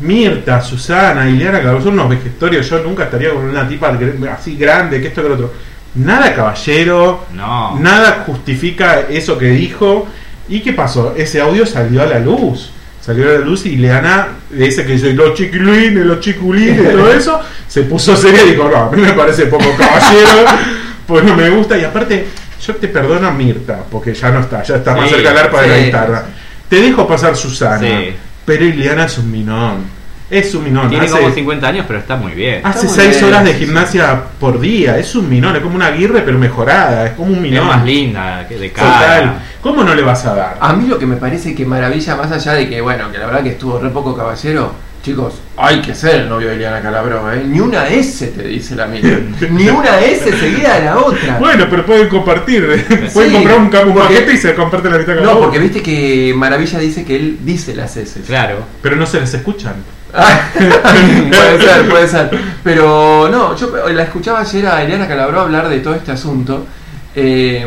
[0.00, 3.96] Mirta, Susana, Ileana, que son unos vegetorios, yo nunca estaría con una tipa
[4.32, 5.52] así grande, que esto que lo otro.
[5.94, 7.78] Nada caballero, No.
[7.78, 10.06] nada justifica eso que dijo.
[10.48, 11.14] ¿Y qué pasó?
[11.16, 12.70] Ese audio salió a la luz.
[13.00, 17.40] Salió a la luz y Ileana, ese que dice los chiquilines, los chiculines, todo eso,
[17.66, 20.44] se puso seria y dijo, no, a mí me parece poco caballero,
[21.06, 21.76] pues no me gusta.
[21.76, 22.26] Y aparte,
[22.64, 25.38] yo te perdono a Mirta, porque ya no está, ya está más Sí, cerca del
[25.38, 26.24] arpa de la guitarra.
[26.68, 28.14] Te dejo pasar Susana, Sí.
[28.44, 30.01] pero Ileana es un minón.
[30.32, 30.88] Es un minón.
[30.88, 32.62] Tiene Hace, como 50 años, pero está muy bien.
[32.64, 34.96] hace muy seis bien, horas de gimnasia por día.
[34.98, 37.04] Es un minón, es como una aguirre, pero mejorada.
[37.06, 37.66] Es como un es minón.
[37.66, 38.90] más linda que de Total.
[38.90, 39.34] cara.
[39.60, 40.56] ¿Cómo no le vas a dar?
[40.58, 43.26] A mí lo que me parece que maravilla, más allá de que, bueno, que la
[43.26, 47.32] verdad que estuvo re poco caballero, chicos, hay que ser el novio de Eliana Calabró,
[47.32, 47.42] ¿eh?
[47.44, 49.02] Ni una S te dice la mía.
[49.50, 51.38] Ni una S seguida de la otra.
[51.38, 52.64] Bueno, pero pueden compartir.
[53.12, 55.58] pueden Sí, comprar un, un porque- paquete y se comparten la mitad cada no, porque
[55.58, 58.20] viste que Maravilla dice que él dice las S.
[58.22, 58.58] Claro.
[58.80, 59.74] Pero no se les escuchan.
[60.54, 62.30] puede ser, puede ser.
[62.62, 66.66] Pero no, yo la escuchaba ayer a Eliana Calabró hablar de todo este asunto.
[67.14, 67.66] eh,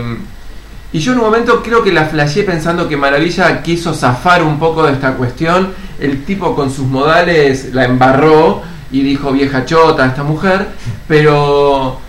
[0.96, 4.58] y yo en un momento creo que la flasheé pensando que Maravilla quiso zafar un
[4.58, 5.74] poco de esta cuestión.
[6.00, 8.62] El tipo con sus modales la embarró
[8.94, 10.70] y dijo vieja chota esta mujer.
[11.06, 12.00] Pero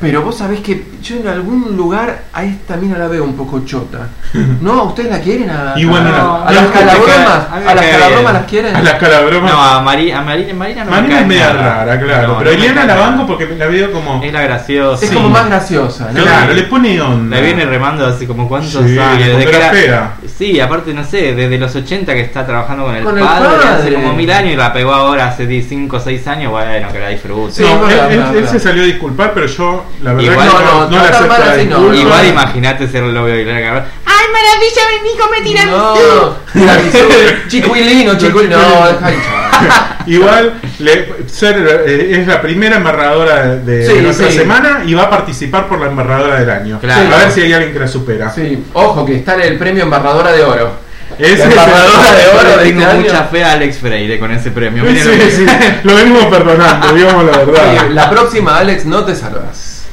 [0.00, 3.64] pero vos sabés que yo en algún lugar a esta mina la veo un poco
[3.64, 4.08] chota.
[4.60, 4.84] ¿No?
[4.84, 5.50] ¿Ustedes la quieren?
[5.50, 7.46] A, Y bueno, a, no, a las calabromas?
[7.50, 8.76] a me ¿A las calabromas las quieren?
[8.76, 9.50] A las calabromas.
[9.52, 12.28] No, a Mari- a Marina, Marina no me Marina cae es media rara, claro.
[12.28, 14.22] No, pero no me Eliana la banco porque la veo como.
[14.22, 15.02] Es la graciosa.
[15.04, 15.16] Es Sí.
[15.16, 16.22] como más graciosa, ¿no?
[16.22, 17.36] Claro, le pone onda.
[17.36, 19.26] La viene remando así como cuántos Sí, años.
[19.26, 20.12] Desde que era era- fea.
[20.40, 23.48] Sí, aparte no sé, desde los 80 que está trabajando con el, Con el padre,
[23.58, 23.94] hace padre.
[23.96, 27.08] como mil años y la pegó ahora hace 5 o 6 años, bueno, que la
[27.10, 27.52] disfrute.
[27.52, 28.50] Sí, no, verdad, él, él- es él verdad.
[28.52, 31.26] se salió a disculpar, pero yo, la verdad, Igual que no, no, no, no acepto
[31.28, 31.76] la así no.
[31.76, 31.96] disculpa.
[31.96, 33.84] Igual imagínate ser el novio de Ileana Cabral.
[34.06, 36.98] ¡Ay, maravilla, vení, come No, tiramisú,
[37.48, 38.56] chicuilino, chicuilino.
[38.56, 39.49] No.
[40.06, 44.38] Igual le- ser, eh, es la primera embarradora de, nuestra sí.
[44.38, 46.78] semana y va a participar por la embarradora del año.
[46.80, 47.14] Claro.
[47.14, 48.30] A ver si hay alguien que la supera.
[48.30, 50.90] Sí, ojo que está en el premio embarradora de oro.
[51.18, 53.00] La es embarradora de oro de tengo este año.
[53.02, 54.84] mucha fe a Alex Freire con ese premio.
[54.84, 55.46] Sí, Miren sí, lo que- sí,
[55.82, 57.88] lo venimos perdonando, digamos la verdad.
[57.90, 59.84] la próxima, Alex, no te salvas.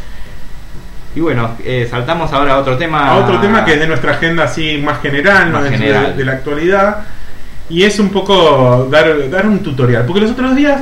[1.16, 3.08] Y bueno, eh, saltamos ahora a otro tema.
[3.10, 6.16] A otro tema que es de nuestra agenda así más general, no Más de- general.
[6.16, 6.98] De, la actualidad.
[7.70, 10.06] Y es un poco dar, dar un tutorial.
[10.06, 10.82] Porque los otros días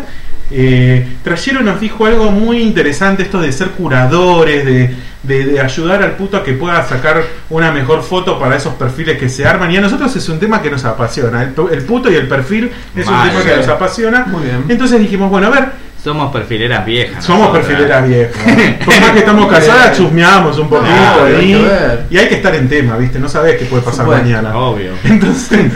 [0.51, 4.93] eh, Trayero nos dijo algo muy interesante, esto de ser curadores, de,
[5.23, 9.17] de- de ayudar al puto a que pueda sacar una mejor foto para esos perfiles
[9.17, 9.71] que se arman.
[9.71, 11.41] Y a nosotros es un tema que nos apasiona.
[11.41, 13.57] El, el puto y el perfil es un tema que sí.
[13.57, 14.25] nos apasiona.
[14.27, 14.65] Muy bien.
[14.69, 15.65] Entonces dijimos, bueno, a ver,
[16.03, 17.25] Somos perfileras viejas.
[17.25, 17.65] somos nosotras.
[17.65, 18.85] perfileras viejas.
[18.85, 20.91] Por más que estamos casadas, chusmeamos un poquito
[21.25, 22.05] hay ver.
[22.11, 23.17] Y hay que estar en tema, ¿viste?
[23.17, 24.23] No sabes qué puede pasar supuesto.
[24.23, 24.55] mañana.
[24.55, 24.91] Obvio.
[25.03, 25.71] Entonces,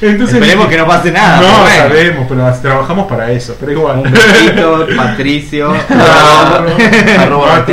[0.00, 1.40] entonces Esperemos que no pase nada.
[1.40, 1.76] No bueno.
[1.76, 3.56] sabemos, pero trabajamos para eso.
[3.58, 3.98] Pero igual.
[3.98, 5.72] Un besito, Patricio.
[7.18, 7.64] Arroba.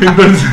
[0.00, 0.50] Entonces,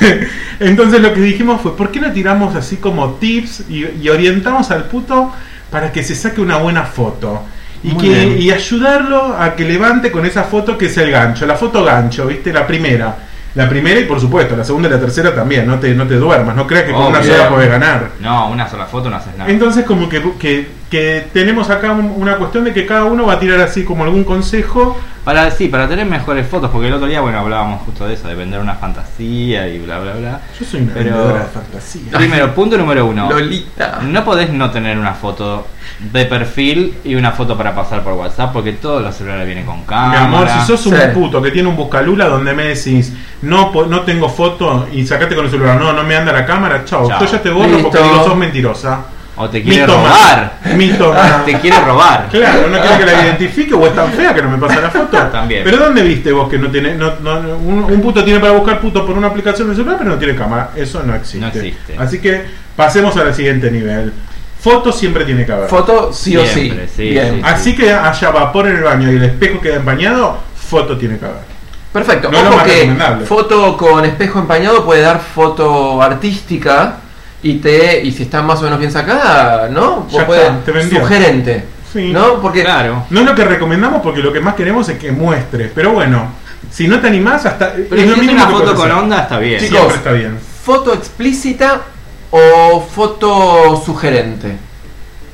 [0.60, 4.70] entonces lo que dijimos fue, ¿por qué no tiramos así como tips y, y orientamos
[4.70, 5.32] al puto
[5.70, 7.44] para que se saque una buena foto?
[7.82, 11.54] Y, que, y ayudarlo a que levante con esa foto que es el gancho, la
[11.54, 12.52] foto gancho, ¿viste?
[12.52, 13.16] La primera.
[13.54, 16.16] La primera y por supuesto, la segunda y la tercera también, no te, no te
[16.16, 18.10] duermas, no creas que con una sola podés ganar.
[18.20, 19.50] No, una sola foto no haces nada.
[19.50, 23.34] Entonces como que, que, que tenemos acá un- una cuestión de que cada uno va
[23.34, 24.98] a tirar así como algún consejo.
[25.24, 28.28] Para, sí, para tener mejores fotos, porque el otro día, bueno, hablábamos justo de eso,
[28.28, 30.40] de vender una fantasía y bla, bla, bla.
[30.58, 32.12] Yo soy una Pero- vendedora de fantasía.
[32.12, 33.28] Primero, punto número uno.
[33.28, 34.00] Lolita.
[34.04, 35.66] No podés no tener una foto
[35.98, 39.80] de perfil y una foto para pasar por WhatsApp, porque todos los celulares vienen con
[39.80, 40.24] Mi cámara.
[40.24, 41.02] amor, si sos un Sí.
[41.12, 45.34] puto que tiene un buscalula donde me decís no po- no tengo foto y sacate
[45.34, 47.20] con el celular, no, no me anda la cámara, chao, Chao.
[47.20, 47.82] yo ya te borro Listo.
[47.90, 49.00] porque digo sos mentirosa.
[49.38, 50.58] O te quiere robar.
[51.44, 52.28] Te quiere robar.
[52.30, 54.90] Claro, no quiero que la identifique o es tan fea que no me pasa la
[54.90, 55.16] foto.
[55.32, 55.62] También.
[55.64, 58.80] Pero ¿dónde viste vos que no tiene no, no- un, un puto tiene para buscar
[58.80, 60.70] puto por una aplicación de celular pero no tiene cámara?
[60.76, 61.38] Eso no existe.
[61.40, 61.96] No existe.
[61.98, 62.44] Así que
[62.76, 64.12] pasemos al siguiente nivel.
[64.60, 65.68] Foto siempre tiene que haber.
[65.68, 66.62] Foto sí o sí.
[66.62, 67.36] Siempre, sí, Bien.
[67.36, 67.40] sí.
[67.44, 71.24] Así que haya vapor en el baño y el espejo queda empañado, foto tiene que
[71.26, 71.48] haber.
[71.92, 72.30] Perfecto.
[72.30, 73.26] No es lo Ojo más que recomendable.
[73.26, 76.96] foto con espejo empañado puede dar foto artística
[77.42, 80.06] y te y si está más o menos bien sacada, ¿no?
[80.10, 81.00] Ya puede está, te vendió.
[81.00, 81.64] sugerente.
[81.92, 82.12] Sí.
[82.12, 82.40] ¿No?
[82.42, 83.04] Porque Claro.
[83.10, 85.70] No es lo que recomendamos porque lo que más queremos es que muestres.
[85.74, 86.32] Pero bueno,
[86.70, 87.72] si no te animás, hasta.
[87.72, 89.02] Pero es si lo es mínimo una que foto con hacer.
[89.02, 89.60] onda, está bien.
[89.60, 90.38] Chicos, Siempre está bien.
[90.64, 91.80] foto explícita
[92.30, 94.56] o foto sugerente.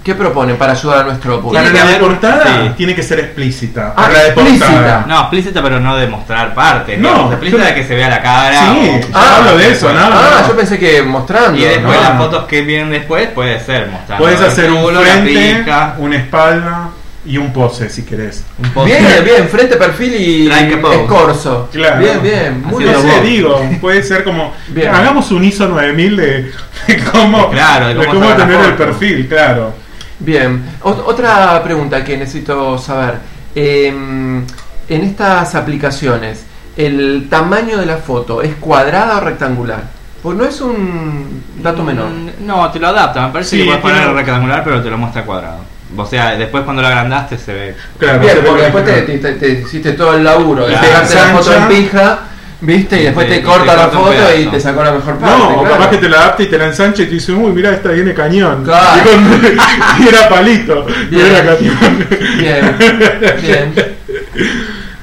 [0.05, 1.73] ¿Qué proponen para ayudar a nuestro Para Tiene público?
[1.73, 2.73] que la de haber- portada sí.
[2.77, 3.95] tiene que ser explícita.
[3.97, 4.67] Ah, Para la de explícita.
[4.67, 5.05] portada.
[5.09, 6.99] No, explícita, pero no de mostrar partes.
[6.99, 8.61] No, digamos, explícita yo- de que se vea la cara.
[8.61, 10.01] Sí, o- yo hablo de eso, ¿no?
[10.01, 10.49] Ah, no.
[10.49, 11.59] yo pensé que mostrando.
[11.59, 12.03] Y después no.
[12.03, 14.23] las fotos que vienen después puede ser mostrando.
[14.25, 15.65] Puedes hacer un culo, frente,
[15.99, 16.89] una espalda
[17.27, 18.45] y un pose si querés.
[18.63, 18.87] un post.
[18.87, 21.01] Bien, bien, frente, perfil y pose.
[21.01, 21.71] escorzo.
[21.73, 21.99] Claro.
[22.01, 22.63] Bien, bien.
[22.63, 23.07] Muy No bien.
[23.07, 23.23] vos.
[23.23, 24.53] digo, puede ser como.
[24.69, 24.95] Bien.
[24.95, 26.53] Hagamos un ISO 9000 de,
[26.89, 29.83] de cómo, Claro, de de cómo cómo sacar la tener el perfil, claro.
[30.19, 30.63] Bien.
[30.83, 33.19] Ot- otra pregunta que necesito saber.
[33.55, 34.45] Eh, en
[35.03, 36.45] estas aplicaciones,
[36.77, 39.83] ¿el tamaño de la foto es cuadrada o rectangular?
[40.23, 42.09] Pues no es un dato menor.
[42.09, 43.27] Mm, No, te lo adapta.
[43.27, 45.59] Me parece Sí, que puedes poner tiene- rectangular, pero te lo muestra cuadrado.
[45.97, 47.77] O sea, después cuando lo agrandaste se ve.
[47.99, 50.73] Claro, Bien, se porque que- después te, te- te- te hiciste todo el laburo de
[50.73, 50.87] Claro.
[50.87, 52.19] pegarte la foto en pija,
[52.61, 52.97] ¿viste?
[52.97, 55.19] Y Y después te- te, y te corta la foto y te sacó la mejor
[55.19, 55.39] parte.
[55.39, 55.75] No, o claro.
[55.77, 57.91] capaz que te la adapta y te la ensancha y te dice, uy, mira, esta
[57.91, 58.65] viene cañón.
[58.65, 59.03] Claro.
[59.03, 60.87] Y, con- y era palito.
[61.11, 61.27] Y Bien.
[61.27, 62.07] era cañón.
[62.39, 62.77] Bien,
[63.43, 63.75] bien.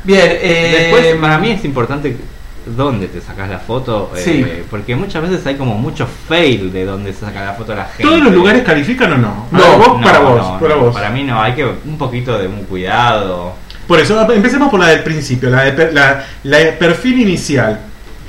[0.03, 2.17] Bien, eh, Después, para mí es importante
[2.65, 4.11] dónde te sacas la foto.
[4.15, 4.45] eh, Sí.
[4.69, 8.03] porque muchas veces hay como mucho fail de dónde se saca la foto la gente.
[8.03, 9.47] ¿Todos los lugares califican o no?
[9.51, 10.93] No, vos, No, para vos, no, para no, vos.
[10.93, 13.53] Para mí no, hay que un poquito de un cuidado.
[13.91, 17.77] Por eso, empecemos por la del principio, la de per- la, la de perfil inicial.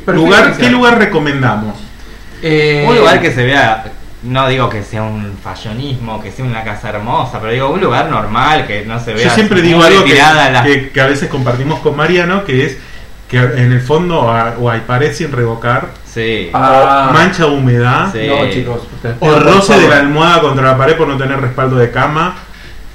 [0.05, 0.67] Perfil lugar, inicial.
[0.67, 1.77] ¿Qué lugar recomendamos?
[2.43, 3.85] eh, Un lugar que se vea,
[4.25, 8.11] no digo que sea un fallonismo, que sea una casa hermosa, pero digo un lugar
[8.11, 9.29] normal, que no se vea.
[9.29, 12.79] Yo siempre digo algo que, la- que- que a veces compartimos con Mariano, que es
[13.29, 16.51] que en el fondo a- o hay pared sin revocar, Sí.
[16.53, 18.27] Ah, mancha de humedad, Sí.
[18.29, 18.81] No, chicos.
[18.97, 22.35] ustedes- o roce de la almohada contra la pared por no tener respaldo de cama.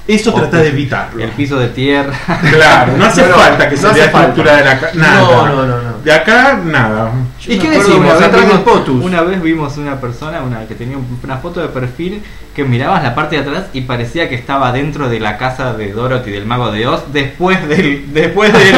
[0.08, 1.22] Eso trata de evitarlo.
[1.22, 2.14] El piso de tierra.
[2.50, 4.94] Claro, no hace falta que no se vea estructura de la casa.
[4.96, 5.20] Nada.
[5.20, 5.98] No, no, no, no.
[6.02, 7.12] De acá, nada.
[7.46, 7.98] ¿Y qué decimos?
[7.98, 9.04] una vez Atrás del vimos-.
[9.04, 12.22] Una vez vimos una persona una que tenía un- una foto de perfil
[12.54, 15.92] que mirabas la parte de atrás y parecía que estaba dentro de la casa de
[15.92, 18.74] Dorothy del mago de Oz después del después del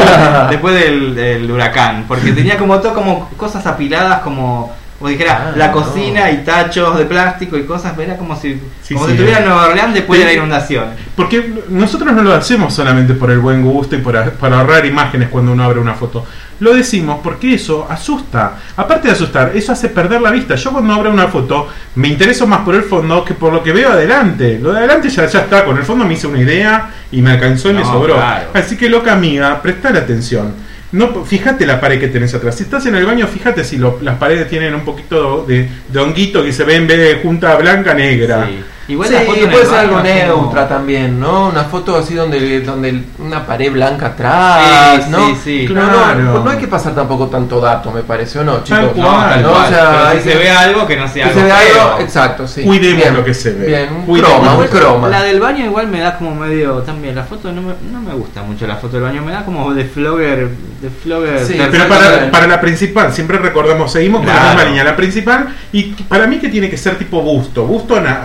[0.49, 5.53] después del, del huracán porque tenía como todo como cosas apiladas como como dijera Ah,
[5.57, 5.73] la no.
[5.73, 9.11] cocina y tachos de plástico y cosas era como si Sí, como sí.
[9.11, 10.85] si estuviera en Nueva Orleans después de la inundación
[11.15, 15.29] Porque nosotros no lo hacemos solamente por el buen gusto y por para ahorrar imágenes
[15.29, 16.25] cuando uno abre una foto.
[16.59, 18.57] Lo decimos porque eso asusta.
[18.77, 20.53] Aparte de asustar, eso hace perder la vista.
[20.53, 23.71] Yo cuando abro una foto me intereso más por el fondo que por lo que
[23.71, 24.59] veo adelante.
[24.61, 25.65] Lo de adelante ya, ya está.
[25.65, 28.13] Con el fondo me hice una idea y me alcanzó y me No, sobró.
[28.13, 28.49] claro.
[28.53, 30.53] Así que loca amiga, prestale atención.
[30.93, 32.55] No, fíjate la pared que tenés atrás.
[32.57, 36.43] Si estás en el baño, fíjate si lo- las paredes tienen un poquito de, honguito
[36.43, 38.49] que se ve en vez de junta blanca negra.
[38.87, 41.49] Igual Sí, puede ser algo como- neutra también, ¿no?
[41.49, 45.27] Una foto así donde, donde una pared blanca atrás, Sí, ¿no?
[45.27, 45.73] sí, sí.
[45.73, 48.79] No, no, no hay que pasar tampoco tanto dato, me parece, ¿o no, chicos?
[48.79, 49.51] Tal cual, tal ¿no?
[49.51, 51.55] O sea, Pero hay si que- se ve algo que no sea que algo se
[51.73, 51.81] feo.
[51.89, 52.63] algo, exacto, sí.
[52.63, 53.13] Cuidemos Bien.
[53.15, 53.65] lo que se ve.
[53.67, 54.69] Bien, un Cuidemos croma, un ve.
[54.69, 55.07] croma.
[55.09, 58.13] La del baño igual me da como medio también la foto no me, no me
[58.13, 60.49] gusta mucho la foto del baño me da como de flogger
[60.81, 64.83] de flogger Sí, Pero para, para la principal, siempre recordamos, seguimos con la misma línea.
[64.83, 68.21] La principal, y para mí que tiene que ser tipo busto, busto na-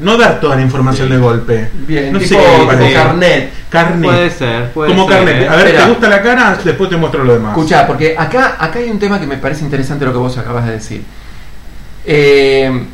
[0.00, 1.14] no dar toda la información Sí.
[1.14, 1.70] de golpe.
[1.86, 2.92] Bien, no tipo, sé qué parece.
[2.94, 3.50] carnet.
[3.68, 4.10] Carnet.
[4.10, 5.42] puede ser puede Como ser, carnet.
[5.42, 5.48] ¿eh?
[5.48, 5.84] A ver, Espera.
[5.84, 6.58] ¿te gusta la cara?
[6.64, 7.56] Después te muestro lo demás.
[7.56, 10.66] Escuchá, porque acá, acá hay un tema que me parece interesante lo que vos acabas
[10.66, 11.02] de decir.
[12.04, 12.84] Eh,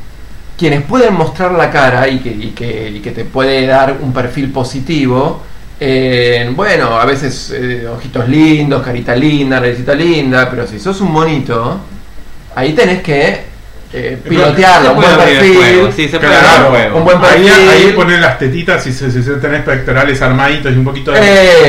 [0.56, 4.12] quienes pueden mostrar la cara y que, y que, y que te puede dar un
[4.12, 5.42] perfil positivo,
[5.80, 11.12] eh, bueno, a veces eh, ojitos lindos, carita linda, naricita linda, pero si sos un
[11.12, 11.80] monito,
[12.54, 13.53] ahí tenés que
[13.96, 15.92] eh, pilotearlo, un buen perfil.
[15.94, 17.68] sí, se puede Claro, abrir un buen ahí, perfil.
[17.70, 21.20] ahí ponen las tetitas y si, si, si tenés pectorales armaditos y un poquito de,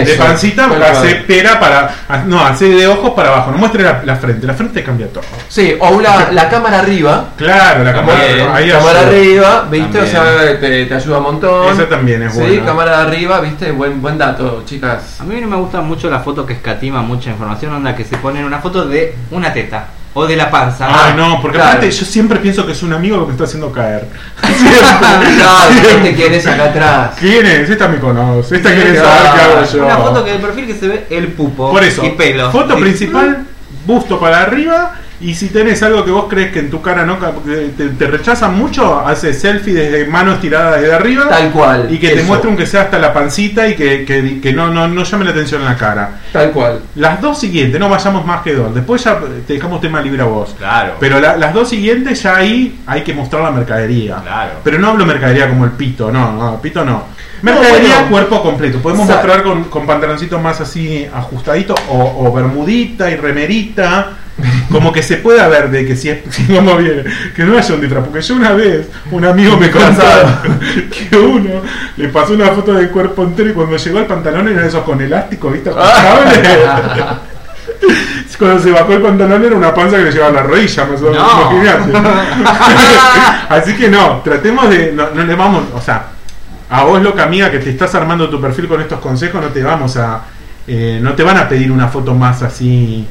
[0.03, 2.23] de pancita, hace pera para.
[2.25, 3.51] No, hace de ojos para abajo.
[3.51, 4.47] No muestre la, la frente.
[4.47, 5.23] La frente cambia todo.
[5.47, 7.29] Sí, o la, la cámara arriba.
[7.37, 8.19] Claro, la cámara.
[8.55, 9.99] Ahí cámara arriba, ¿viste?
[10.01, 11.73] O sea, te, te ayuda un montón.
[11.73, 12.65] Esa también es Sí, buena.
[12.65, 13.71] cámara de arriba, ¿viste?
[13.71, 15.19] Buen, buen dato, chicas.
[15.19, 18.17] a mí no me gusta mucho la foto que escatima mucha información onda que se
[18.17, 21.71] ponen una foto de una teta o de la panza Ay, no, porque Claro.
[21.71, 24.07] aparte yo siempre pienso que es un amigo que me está haciendo caer.
[24.41, 27.11] Claro, ¿qué quieres acá atrás?
[27.19, 27.69] ¿Quién es?
[27.69, 28.55] Esta me conoce.
[28.55, 29.85] Esta quiere saber qué hago yo.
[29.85, 32.75] una foto que de perfil que se ve el pupo Por eso, y pelo foto
[32.75, 32.81] Sí.
[32.81, 33.45] principal,
[33.85, 34.93] busto para arriba.
[35.25, 38.55] Y si tenés algo que vos crees que en tu cara no te, te rechazan
[38.55, 41.27] mucho, haces selfie desde manos tiradas desde arriba.
[41.27, 41.87] Tal cual.
[41.89, 44.87] Y que te muestre aunque sea hasta la pancita y que, que- que no, no,
[44.87, 46.19] no llame la atención en la cara.
[46.31, 46.81] Tal cual.
[46.95, 48.75] Las dos siguientes, no vayamos más que dos.
[48.75, 50.55] Después ya te dejamos tema libre a vos.
[50.57, 54.17] claro Pero la- las dos siguientes ya ahí hay que mostrar la mercadería.
[54.21, 54.51] Claro.
[54.63, 57.03] Pero no hablo mercadería como el pito, no, no, pito no.
[57.41, 58.09] Mercadería bueno.
[58.09, 58.79] cuerpo completo.
[58.79, 64.09] Podemos mostrar con, con pantaloncitos más así ajustaditos o, o bermudita y remerita
[64.69, 66.19] como que se pueda ver de que si, es,
[66.49, 67.05] vamos bien,
[67.35, 68.03] que no haya un disfraz.
[68.05, 70.41] Porque yo una vez, un amigo me contaba
[71.09, 71.61] que uno
[71.95, 75.01] le pasó una foto del cuerpo entero y cuando llegó al pantalón era esos con
[75.01, 75.71] elástico, ¿viste?
[78.37, 81.01] Cuando se bajó el pantalón era una panza que le llevaba a la rodilla, más
[81.01, 81.25] o menos.
[81.25, 81.51] No.
[81.51, 81.93] imagínate.
[83.47, 84.91] Así que no, tratemos de.
[84.91, 85.63] No, no le vamos.
[85.73, 86.07] O sea,
[86.69, 89.63] a vos, loca amiga, que te estás armando tu perfil con estos consejos, no te
[89.63, 90.23] vamos a.
[90.67, 93.07] eh, no te van a pedir una foto más así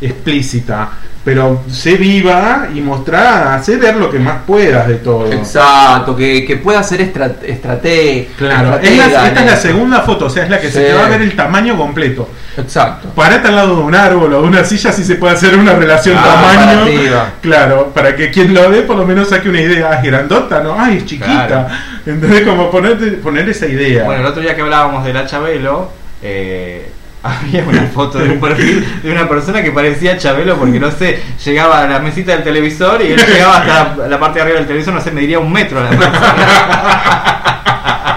[0.00, 0.90] explícita.
[1.24, 5.32] Pero sé viva y mostrá, hacer ver lo que más puedas de todo.
[5.32, 8.26] Exacto, que, que pueda ser estra- estratega.
[8.38, 10.82] Claro, es estratega la- esta es la segunda foto, o sea, es la que se
[10.84, 12.28] te va a ver el tamaño completo.
[12.56, 13.08] Exacto.
[13.08, 15.72] Parate al lado de un árbol o de una silla si se puede hacer una
[15.74, 16.78] relación Ah, tamaño.
[16.84, 17.32] comparativa.
[17.42, 19.94] Claro, para que quien lo ve por lo menos saque una idea.
[19.94, 20.76] Es grandota, ¿no?
[20.78, 21.46] Ay, es chiquita.
[21.48, 21.66] Claro.
[22.06, 24.04] Entonces, como ponerte, poner esa idea.
[24.04, 25.90] Bueno, el otro día que hablábamos de la Chabelo,
[26.22, 26.88] eh,
[27.26, 31.20] había una foto de un perfil de una persona que parecía Chabelo porque no sé,
[31.44, 34.58] llegaba a la mesita del televisor y él llegaba hasta la, la parte de arriba
[34.58, 37.42] del televisor, no sé, mediría un metro la persona.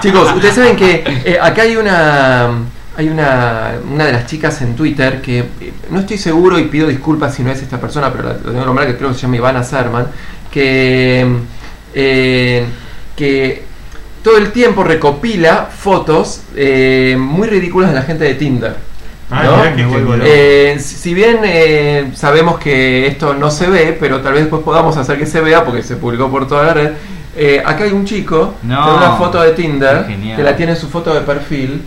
[0.02, 2.48] Chicos, ustedes saben que eh, acá hay una
[2.96, 6.86] hay una, una de las chicas en Twitter que eh, no estoy seguro y pido
[6.88, 9.14] disculpas si no es esta persona, pero la, lo tengo que nombrar que creo que
[9.14, 10.06] se llama Ivana Serman,
[10.50, 11.26] que
[11.94, 12.64] eh,
[13.16, 13.62] que
[14.22, 18.76] todo el tiempo recopila fotos eh, muy ridículas de la gente de Tinder.
[19.32, 19.62] Ah.
[20.24, 24.96] Eh, si bien eh, sabemos que esto no se ve, pero tal vez después podamos
[24.96, 26.90] hacer que se vea porque se publicó por toda la red.
[27.36, 28.84] eh, acá hay un chico No.
[28.84, 30.04] con una foto de Tinder
[30.36, 31.82] que la tiene en su foto de perfil.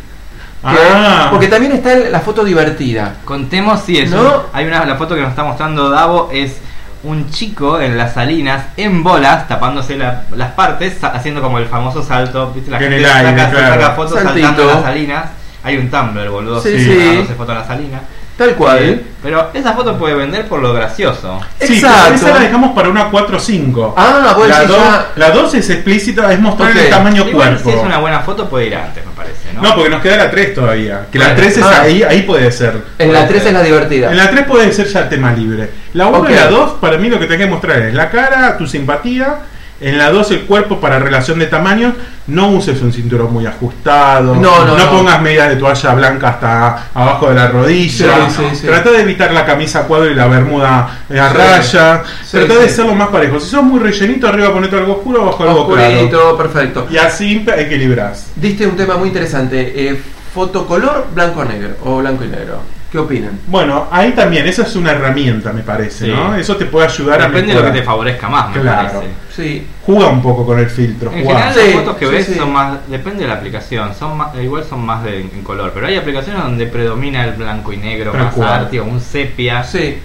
[0.61, 1.27] que- Ah.
[1.29, 3.15] Porque también está la foto divertida.
[3.25, 4.09] Contemos si es.
[4.09, 4.21] ¿No?
[4.21, 6.55] un- hay una la foto que nos está mostrando Davo es
[7.03, 12.01] un chico en las salinas en bolas tapándose la- las partes haciendo como el famoso
[12.01, 12.71] salto ¿viste?
[12.71, 13.73] la En gente el aire, saca, se claro.
[13.73, 14.33] saca fotos Saltito.
[14.47, 15.23] saltando en las salinas
[15.63, 16.97] hay un Tumblr boludo Sí, sí, sí.
[16.99, 18.01] sacándose foto en las salinas
[18.37, 18.79] Tal cual.
[18.81, 22.15] Eh, pero esa foto puede vender por lo gracioso Sí, Exacto.
[22.15, 23.93] esa la dejamos para una 4 o 5.
[23.95, 26.77] Ah, vos la, decís 2, ya- la 2 es explícita, es mostrar Ok.
[26.77, 27.69] el tamaño Igual, cuerpo.
[27.69, 29.61] si es una buena foto puede ir antes me parece ¿no?
[29.61, 31.05] No, porque nos queda la 3 todavía.
[31.11, 31.41] Que la Bueno.
[31.41, 31.81] 3 es Ah.
[31.83, 32.81] ahí, ahí puede ser.
[32.97, 34.09] En la 3 es la divertida.
[34.09, 35.69] En la 3 puede ser ya tema libre.
[35.93, 36.29] La 1 Ok.
[36.31, 39.35] y la 2, para mí lo que tenés que mostrar es la cara, tu simpatía.
[39.81, 41.93] En la 2 el cuerpo para relación de tamaño.
[42.27, 44.35] No uses un cinturón muy ajustado.
[44.35, 44.91] No, no, no.
[44.91, 48.29] pongas medias de toalla blanca hasta abajo de la rodilla.
[48.29, 48.67] Sí, sí, sí.
[48.67, 52.03] Trata de evitar la camisa a cuadro y la bermuda a raya.
[52.31, 53.39] Trata de ser lo más parejo.
[53.39, 55.93] Si sos muy rellenito, arriba ponete algo oscuro, abajo algo claro.
[55.93, 56.87] Oscurito, perfecto.
[56.89, 58.27] Y así equilibras.
[58.35, 59.89] Diste un tema muy interesante.
[59.89, 60.01] Eh,
[60.33, 62.61] fotocolor blanco-negro o blanco y negro.
[62.93, 63.39] ¿Qué opinan?
[63.47, 66.11] Bueno, ahí también, esa es una herramienta, me parece, Sí.
[66.11, 66.35] ¿no?
[66.35, 68.99] Eso te puede ayudar a depende de lo que te favorezca más me Claro.
[68.99, 69.67] parece Sí.
[69.83, 71.11] Juega un poco con el filtro.
[71.11, 72.35] En general Sí, las fotos que sí, ves sí.
[72.35, 75.87] son más, depende de la aplicación, son más, igual son más de, en color, pero
[75.87, 78.49] hay aplicaciones donde predomina el blanco y negro, Tal más cual.
[78.53, 79.63] arte o un sepia.
[79.63, 79.97] Sí.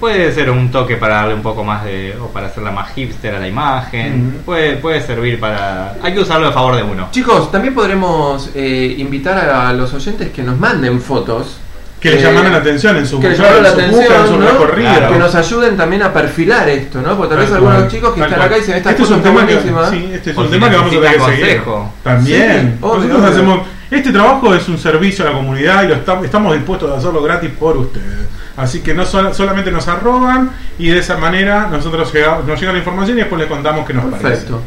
[0.00, 3.36] Puede ser un toque para darle un poco más de, o para hacerla más hipster
[3.36, 7.06] a la imagen, puede, puede servir para, hay que usarlo a favor de uno.
[7.12, 11.60] Chicos, también podremos eh, invitar a los oyentes que nos manden fotos.
[12.00, 13.44] Que le eh, llamaron la atención en su que en la su
[13.74, 14.46] atención, en su ¿no?
[14.48, 14.90] recorrido.
[14.92, 15.12] Claro.
[15.12, 17.16] Que nos ayuden también a perfilar esto, ¿no?
[17.16, 18.48] Porque tal vez algunos cual, chicos que tal están cual.
[18.48, 19.52] acá y dicen esta este es un está tema que,
[19.90, 21.62] sí, este es un tema que vamos a tener que seguir.
[22.02, 22.50] También.
[22.78, 23.28] Sí, obvio, Nosotros obvio.
[23.30, 26.96] hacemos este trabajo es un servicio a la comunidad y lo estamos, estamos dispuestos a
[26.98, 28.26] hacerlo gratis por ustedes.
[28.56, 32.72] Así que no sol- solamente nos arroban y de esa manera nosotros llega- nos llega
[32.72, 34.60] la información y después les contamos qué nos Perfecto.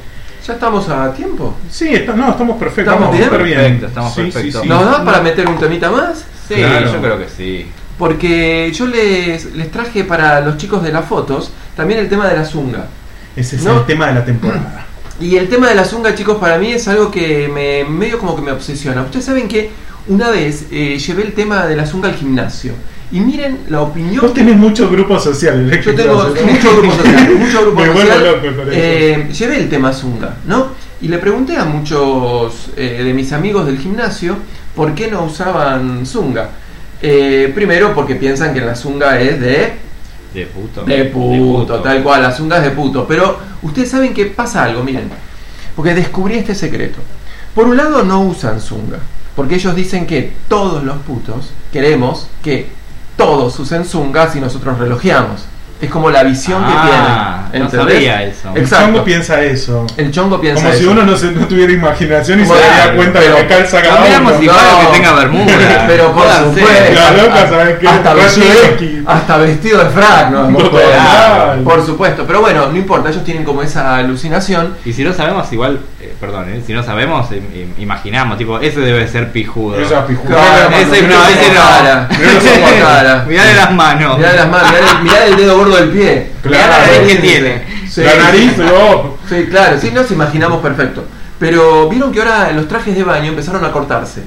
[0.48, 1.56] ¿Ya estamos a tiempo?
[1.60, 1.78] parece.
[1.90, 2.94] Sí, está- no, estamos perfectos.
[2.94, 3.24] ¿Estamos bien?
[3.26, 3.58] súper bien.
[3.60, 4.62] Perfecto, estamos Sí, sí, perfectos.
[4.64, 4.68] sí.
[4.70, 6.26] ¿Nos da para meter un temita más?
[6.50, 6.92] Sí, Claro.
[6.94, 7.68] yo creo que sí.
[7.98, 12.36] Porque yo les, les traje para los chicos de las fotos también el tema de
[12.36, 12.88] la zunga.
[13.36, 13.80] Ese es No.
[13.80, 14.86] el tema de la temporada.
[15.22, 18.38] Y el tema de la zunga, chicos, para mí es algo que me medio como
[18.38, 19.02] que me obsesiona.
[19.02, 19.70] Ustedes saben que
[20.08, 22.72] una vez eh, llevé el tema de la zunga al gimnasio.
[23.12, 25.76] Y miren la opinión Vos tenés muchos grupos sociales.
[25.76, 25.82] ¿eh?
[25.84, 28.24] Yo tengo mucho grupo social, mucho grupo Me vuelvo social.
[28.24, 28.72] loco con eso.
[28.72, 30.68] Eh, llevé el tema Zunga, ¿no?
[31.02, 34.38] Y le pregunté a muchos eh, de mis amigos del gimnasio
[34.76, 36.50] por qué no usaban Zunga.
[37.02, 39.74] Eh, primero porque piensan que la Zunga es de,
[40.34, 40.84] De puto.
[40.84, 43.06] de puto, tal cual, la Zunga es de puto.
[43.08, 45.10] Pero ustedes saben que pasa algo, miren.
[45.76, 47.00] Porque descubrí este secreto.
[47.56, 49.00] Por un lado no usan Zunga,
[49.36, 52.68] porque ellos dicen que todos los putos queremos que
[53.18, 55.46] todos usen Zunga si nosotros relojeamos.
[55.82, 57.64] Es como la visión Ah, que tienen.
[57.64, 58.50] no sabía eso.
[58.54, 58.86] El Exacto.
[58.88, 59.88] chongo piensa eso.
[59.96, 60.92] El chongo piensa Como si eso.
[60.92, 63.82] uno no, se- no tuviera imaginación y Como se daría claro, cuenta de que calza
[63.82, 64.42] cada uno.
[64.44, 64.80] igual No.
[64.92, 65.46] que tenga bermuda.
[65.88, 66.94] Pero por supuesto.
[66.96, 67.88] La loca, ¿sabes qué?
[67.88, 68.14] Hasta
[68.74, 68.99] X.
[69.10, 70.50] hasta vestido de frac, ¿no?
[71.64, 74.76] Por supuesto, pero bueno, no importa, ellos tienen como esa alucinación.
[74.86, 78.80] Y si no sabemos, igual, eh, perdón, eh, si no sabemos, eh, imaginamos, tipo, ese
[78.82, 79.80] debe ser pijudo.
[79.80, 80.28] Esa pijuda.
[80.28, 81.56] Claro, ese no, ese no.
[81.56, 82.10] cara,
[82.82, 83.26] cara.
[83.28, 84.18] Mirá de las manos.
[84.18, 86.32] Mirá las manos, mirá el, mirá el dedo gordo del pie.
[86.44, 87.64] Mirá la nariz que tiene.
[87.90, 88.62] Sí, la nariz, sí.
[88.72, 89.18] oh.
[89.28, 91.06] Sí, claro, sí, nos imaginamos perfecto.
[91.40, 94.24] Pero vieron que ahora los trajes de baño empezaron a cortarse.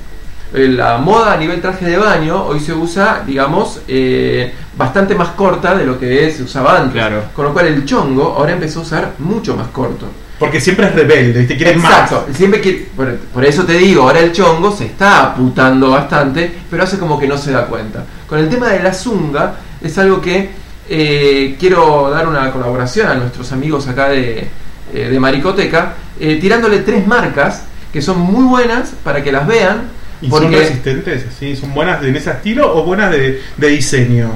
[0.55, 5.29] Eh, La moda a nivel traje de baño hoy se usa, digamos, eh, bastante más
[5.31, 6.93] corta de lo que se usaba antes.
[6.93, 7.25] Claro.
[7.35, 10.07] Con lo cual el chongo ahora empezó a usar mucho más corto.
[10.39, 12.03] Porque siempre es rebelde, te quiere más.
[12.03, 16.53] Exacto, siempre que, por, por eso te digo, ahora el chongo se está aputando bastante,
[16.69, 18.05] pero hace como que no se da cuenta.
[18.27, 20.51] Con el tema de la zunga, es algo que
[20.89, 24.49] eh, quiero dar una colaboración a nuestros amigos acá de,
[24.93, 29.83] eh, de Maricoteca, eh, tirándole tres marcas que son muy buenas para que las vean.
[30.21, 31.27] ¿Y son resistentes?
[31.39, 31.55] ¿sí?
[31.57, 34.31] ¿Son buenas en ese estilo o buenas de, de diseño?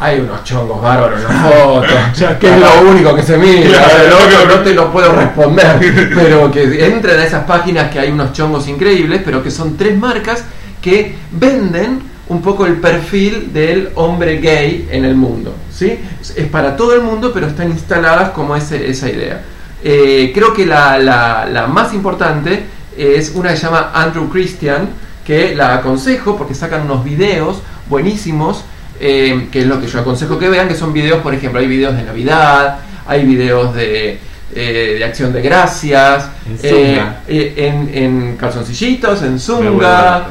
[0.00, 1.86] Hay unos chongos bárbaros en las fotos,
[2.40, 3.86] que es lo único que se mira.
[4.02, 8.10] El otro no te lo puedo responder, pero que entren a esas páginas que hay
[8.10, 10.42] unos chongos increíbles, pero que son tres marcas
[10.80, 15.54] que venden un poco el perfil del hombre gay en el mundo.
[15.72, 15.98] ¿sí?
[16.20, 19.42] Es es para todo el mundo, pero están instaladas como ese- esa idea.
[19.82, 22.62] Eh, creo que la, la- la más importante
[22.96, 24.88] es una que se llama Andrew Christian,
[25.24, 28.62] que la aconsejo porque sacan unos videos buenísimos,
[29.00, 31.66] eh, que es lo que yo aconsejo que vean, que son videos, por ejemplo, hay
[31.66, 34.18] videos de Navidad, hay videos de,
[34.54, 40.26] eh, de acción de gracias, En eh, eh, en, en calzoncillitos, en zunga,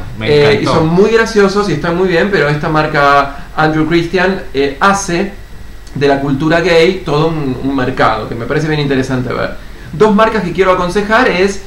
[0.62, 4.42] y son muy graciosos y están muy bien, pero esta marca Andrew Christian
[4.82, 5.32] hace
[5.96, 9.56] de la cultura gay todo un, un mercado que me parece bien interesante ver.
[9.94, 11.62] Dos marcas que quiero aconsejar es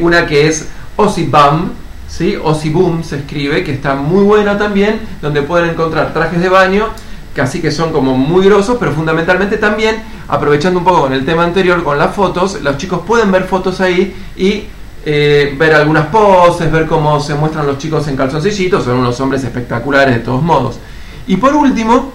[0.00, 1.70] una que es Ossibum,
[2.08, 2.36] ¿sí?
[2.42, 6.86] Ossibum se escribe, que está muy buena también, donde pueden encontrar trajes de baño,
[7.34, 11.24] que así que son como muy grosos, pero fundamentalmente también, aprovechando un poco con el
[11.24, 14.64] tema anterior, con las fotos, los chicos pueden ver fotos ahí y
[15.06, 19.44] eh, ver algunas poses, ver cómo se muestran los chicos en calzoncillitos, son unos hombres
[19.44, 20.78] espectaculares de todos modos.
[21.28, 22.12] Y por último,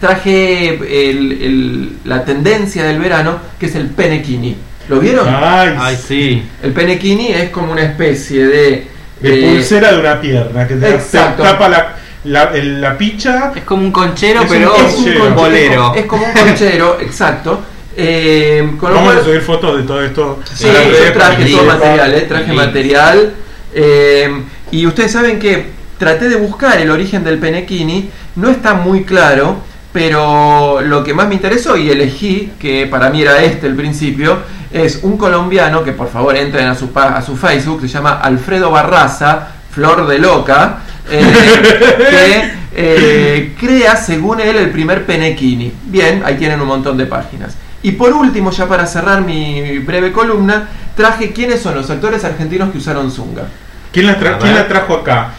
[0.00, 0.68] traje
[1.10, 4.56] el- el- la tendencia del verano, que es el penekini.
[4.88, 5.26] ¿Lo vieron?
[5.28, 6.42] Ay, Ay, sí.
[6.62, 8.86] El penekini es como una especie de...
[9.20, 10.92] de eh, pulsera de una pierna que te,
[11.36, 11.94] tapa la,
[12.24, 13.52] la, el- la picha.
[13.54, 15.24] Es como un conchero, Es un pero conchero.
[15.26, 15.94] un bolero.
[15.94, 17.60] Es como un conchero, exacto.
[17.96, 20.40] Eh, con Vamos cual- a subir fotos de todo esto.
[20.54, 22.56] Sí, yo traje todo material, eh, traje Sí.
[22.56, 23.32] material.
[23.74, 29.04] eh, y ustedes saben que traté de buscar el origen del penekini, no está muy
[29.04, 29.58] claro,
[29.96, 34.40] pero lo que más me interesó y elegí, que para mí era este el principio,
[34.70, 38.70] es un colombiano que por favor entren a su, a su Facebook, se llama Alfredo
[38.70, 40.80] Barraza, Flor de Loca,
[41.10, 41.22] eh,
[42.10, 45.72] que eh, crea según él el primer penekini.
[45.86, 47.56] Bien, ahí tienen un montón de páginas.
[47.82, 52.70] Y por último, ya para cerrar mi breve columna, traje quiénes son los actores argentinos
[52.70, 53.44] que usaron Zunga.
[53.92, 55.30] ¿Quién la, tra- quién la trajo acá?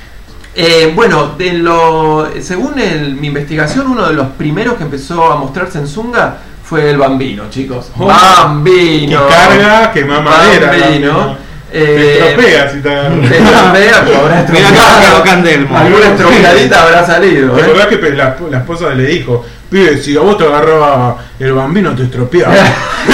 [0.59, 5.35] Eh, bueno, de lo, según el- mi investigación, uno de los primeros que empezó a
[5.35, 7.91] mostrarse en Zunga fue el Bambino, chicos.
[7.97, 9.27] Oh, Bambino.
[9.27, 10.71] Que carga, que mamadera.
[10.79, 11.37] Bambino.
[11.71, 12.89] Te Eh, estropea si te
[13.29, 15.75] te estropea, pero habrá estropeado.
[15.77, 17.51] Alguna estropeadita habrá salido.
[17.53, 17.63] ¿Te ¿eh?
[17.65, 21.93] acordás que la, la esposa le dijo, pibe, si a vos te agarraba el bambino
[21.93, 22.53] te estropeaba?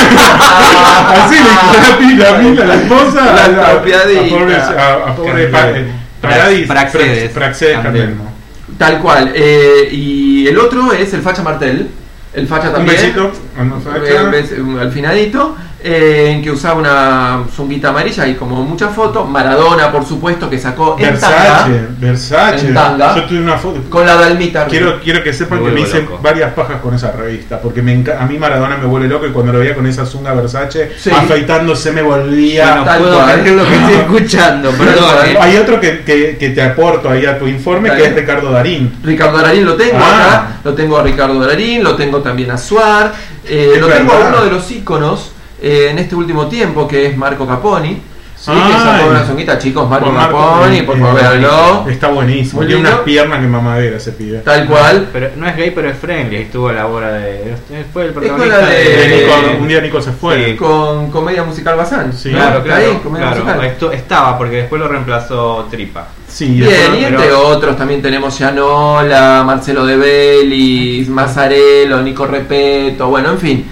[1.09, 4.21] Así le dijo la pila, la, la esposa, La a- a- estropeadita.
[4.21, 5.89] A, pobre, a, a pobre pa- Candelmo.
[5.89, 7.23] eh, Paradis, Praxedes.
[7.31, 8.33] Prax- Praxedes Candelmo.
[8.77, 9.31] Tal cual.
[9.35, 11.89] eh, y el otro es el Facha Martel.
[12.33, 12.95] El Facha también.
[12.99, 13.31] besito.
[13.57, 14.37] un qué.
[14.37, 19.27] bes- un- al finadito, eh, en que usaba una zunguita amarilla y como muchas fotos.
[19.29, 22.67] Maradona, por supuesto, que sacó en Versace, tanga, Versace.
[22.67, 23.15] En tanga.
[23.15, 23.81] Yo tuve una foto.
[23.89, 24.65] con la dalmita.
[24.67, 26.19] Quiero, quiero que sepan Me que me hice loco.
[26.23, 29.51] varias pajas con esa revista, porque me a mí Maradona me vuelve loco y cuando
[29.53, 31.11] lo veía con esa zunga Versace, Sí.
[31.11, 32.75] afeitándose me volvía...
[32.75, 33.41] no tal puedo cual.
[33.41, 35.15] creer lo que estoy escuchando, perdón.
[35.25, 35.37] eh.
[35.39, 38.15] Hay otro que, que- que te aporto ahí a tu informe, que es.
[38.15, 38.93] Ricardo Darín.
[39.03, 40.15] Ricardo Darín lo tengo Ah.
[40.27, 43.13] acá, lo tengo a Ricardo Darín, lo tengo también a Suar,
[43.45, 45.32] eh, lo tengo a uno de los íconos
[45.63, 48.01] eh, en este último tiempo, que es Marco Caponi.
[48.35, 51.85] Sí, que sacó una zunguita, chicos, Marco Caponi, por favor, véanlo.
[51.87, 52.59] Está buenísimo.
[52.61, 54.39] Muy Tiene unas piernas que mamadera ese pibe.
[54.39, 55.07] Tal cual.
[55.13, 56.35] Pero no es gay, pero es friendly.
[56.37, 57.55] Estuvo a la hora de.
[57.93, 60.45] Fue el protagonista de- De Nico- un día Nico se fue.
[60.45, 60.55] sí.
[60.57, 62.11] Con comedia musical Bazán.
[62.11, 62.81] Claro, claro.
[62.85, 63.43] ahí, comedia claro.
[63.45, 63.65] musical.
[63.65, 66.07] Esto- estaba, porque después lo reemplazó Tripa.
[66.27, 72.25] Sí, Bien, después- y pero- entre otros también tenemos Gianola, Marcelo De Bellis, Mazzarello, Nico
[72.27, 73.65] Repeto, bueno, en fin.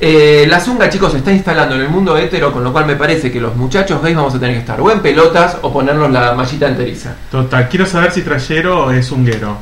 [0.00, 2.94] Eh, la zunga, chicos, se está instalando en el mundo hetero, con lo cual me
[2.94, 6.10] parece que los muchachos gays vamos a tener que estar o en pelotas o ponernos
[6.12, 7.14] la mallita enteriza.
[7.30, 9.58] Total, quiero saber si Trayero es unguero.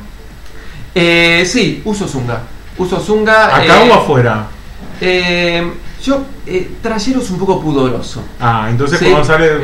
[0.94, 2.40] Eh, sí, uso Zunga.
[2.78, 3.56] Uso Zunga.
[3.56, 4.46] ¿Acá eh, o afuera?
[5.00, 5.72] eh,
[6.04, 6.22] yo,
[6.82, 8.22] trayero es un poco pudoroso.
[8.38, 9.56] Ah, entonces Sí, cuando sale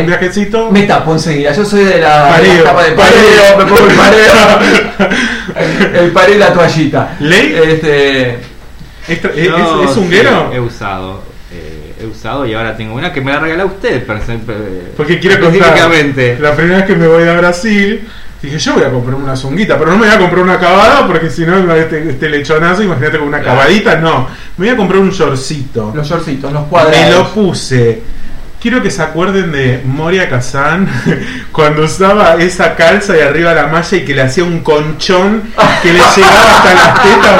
[0.00, 0.70] un viajecito.
[0.70, 1.52] Me tapo enseguida.
[1.52, 3.14] Yo soy de la, de la Pareo, tapa de pareo.
[3.14, 5.12] pareo, me pongo el pareo.
[6.04, 7.16] el pareo y la toallita.
[7.20, 7.54] ¿Ley?
[7.64, 8.38] Este,
[9.08, 10.48] ¿Es, es, Yo es- es unguero?
[10.50, 11.22] sí, he usado.
[11.52, 14.04] eh, he usado y ahora tengo una que me la regaló usted.
[14.06, 15.76] per- per- Porque quiero contar.
[16.40, 18.06] La primera vez que me voy a Brasil,
[18.42, 21.06] dije yo voy a comprar una zunguita, pero no me voy a comprar una acabada
[21.06, 23.60] porque si no, este, este lechonazo, imagínate con una Claro.
[23.60, 24.28] acabadita, no.
[24.58, 25.92] Me voy a comprar un shortcito.
[25.94, 27.28] los shortcitos, los Me lo cuadrados.
[27.28, 28.02] puse.
[28.60, 30.88] Quiero que se acuerden de Moria Kazan
[31.52, 35.44] cuando usaba esa calza de arriba la malla y que le hacía un conchón
[35.80, 37.32] que le llegaba hasta las tetas.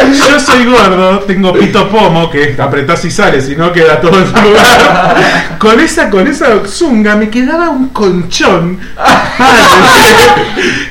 [0.00, 4.18] Bueno, yo soy gordo, tengo pito pomo, que apretás y sale, si no queda todo
[4.18, 5.16] en su lugar.
[5.58, 8.78] Con esa, con esa zunga me quedaba un conchón.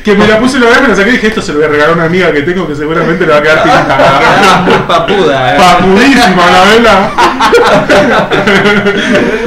[0.03, 1.67] que me la puse la vez, me la saqué y dije, esto se lo voy
[1.67, 4.85] a regalar a una amiga que tengo que seguramente le va a quedar tirita.
[4.87, 5.57] papuda, eh.
[5.57, 7.11] Papudísima la vela.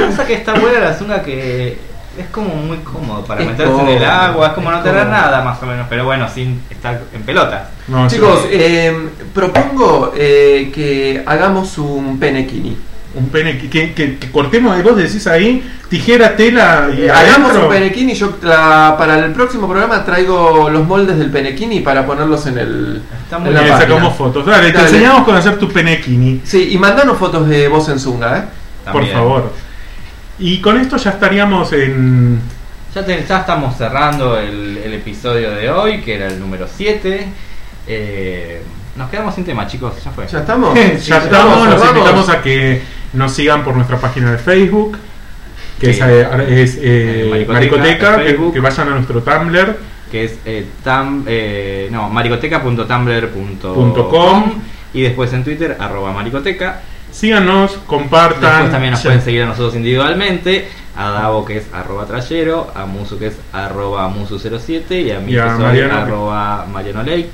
[0.11, 1.77] Pasa que está buena la zunga que
[2.17, 5.17] es como muy cómodo para Es meterse en el agua, es como no tener cómodo.
[5.21, 7.69] nada más o menos, pero bueno, sin estar en pelotas.
[7.87, 12.77] No, Chicos, eh, propongo eh, que hagamos un penekini.
[13.13, 17.67] Un pene que, que, que- cortemos, vos decís ahí, tijera, tela y Eh, hagamos un
[17.67, 18.13] penekini.
[18.13, 23.01] Yo la- para el próximo programa traigo los moldes del penekini para ponerlos en el.
[23.23, 23.93] Está en muy la le bien, página.
[23.95, 24.45] sacamos fotos.
[24.45, 24.89] Dale, te Dale.
[24.89, 28.43] enseñamos con hacer tu penekini, Sí, y mandanos fotos de vos en Zunga, ¿eh?
[28.91, 29.51] por favor.
[30.41, 32.39] Y con esto ya estaríamos en.
[32.93, 37.27] Ya, te- ya estamos cerrando el, el episodio de hoy, que era el número 7.
[37.87, 38.61] Eh,
[38.97, 40.27] nos quedamos sin tema, chicos, ya fue.
[40.27, 40.75] ¿Ya estamos?
[40.75, 41.97] ya Sí, estamos, los cerramos.
[41.97, 42.81] invitamos a que
[43.13, 44.97] nos sigan por nuestra página de Facebook,
[45.79, 45.99] que Sí.
[46.01, 46.27] es, eh,
[46.63, 48.53] es, eh, Eh, Maricoteca, Maricoteca, que, Facebook.
[48.53, 49.77] que vayan a nuestro Tumblr.
[50.11, 54.53] que es eh, tam, eh, no, maricoteca.tumblr.com Punto com.
[54.93, 56.81] y después en Twitter arroba maricoteca
[57.11, 58.41] Síganos, compartan.
[58.51, 62.85] después también nos pueden seguir a nosotros individualmente a Davo que es arroba trayero a
[62.85, 67.03] Musu que es arroba musu07 y a mí Y a que soy Mariano, arroba mariano
[67.03, 67.31] lake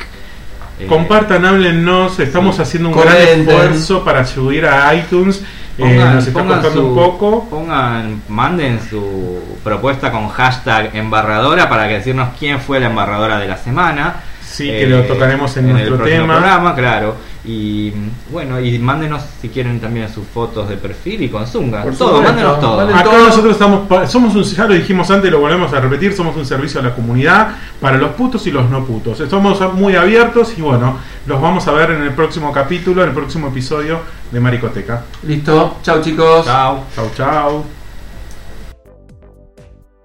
[0.79, 2.61] Eh, Compartan, háblennos, estamos sí.
[2.61, 3.45] haciendo un Comenten.
[3.45, 5.37] gran esfuerzo para subir a iTunes.
[5.39, 7.47] Eh, pongan- nos está pongan costando su- un poco.
[7.49, 13.47] pongan manden su propuesta con hashtag embarradora para que decirnos quién fue la embarradora de
[13.47, 14.17] la semana
[14.57, 16.33] Sí, que lo tocaremos en, el nuestro tema.
[16.33, 17.15] programa, claro.
[17.45, 17.93] Y
[18.31, 21.83] bueno, y mándenos si quieren también sus fotos de perfil y con Zunga.
[21.83, 22.81] Por todo, supuesto, mándenos todo.
[22.81, 23.27] Acá todo.
[23.27, 26.79] nosotros estamos, somos un, ya lo dijimos antes, lo volvemos a repetir, somos un servicio
[26.79, 27.49] a la comunidad
[27.79, 29.21] para los putos y los no putos.
[29.29, 30.97] Somos muy abiertos y bueno,
[31.27, 33.99] los vamos a ver en el próximo capítulo, en el próximo episodio
[34.31, 35.03] de Maricoteca.
[35.21, 35.77] Listo.
[35.83, 36.45] Chau, chicos.
[36.47, 36.83] Chao.
[36.95, 37.76] Chau, chau.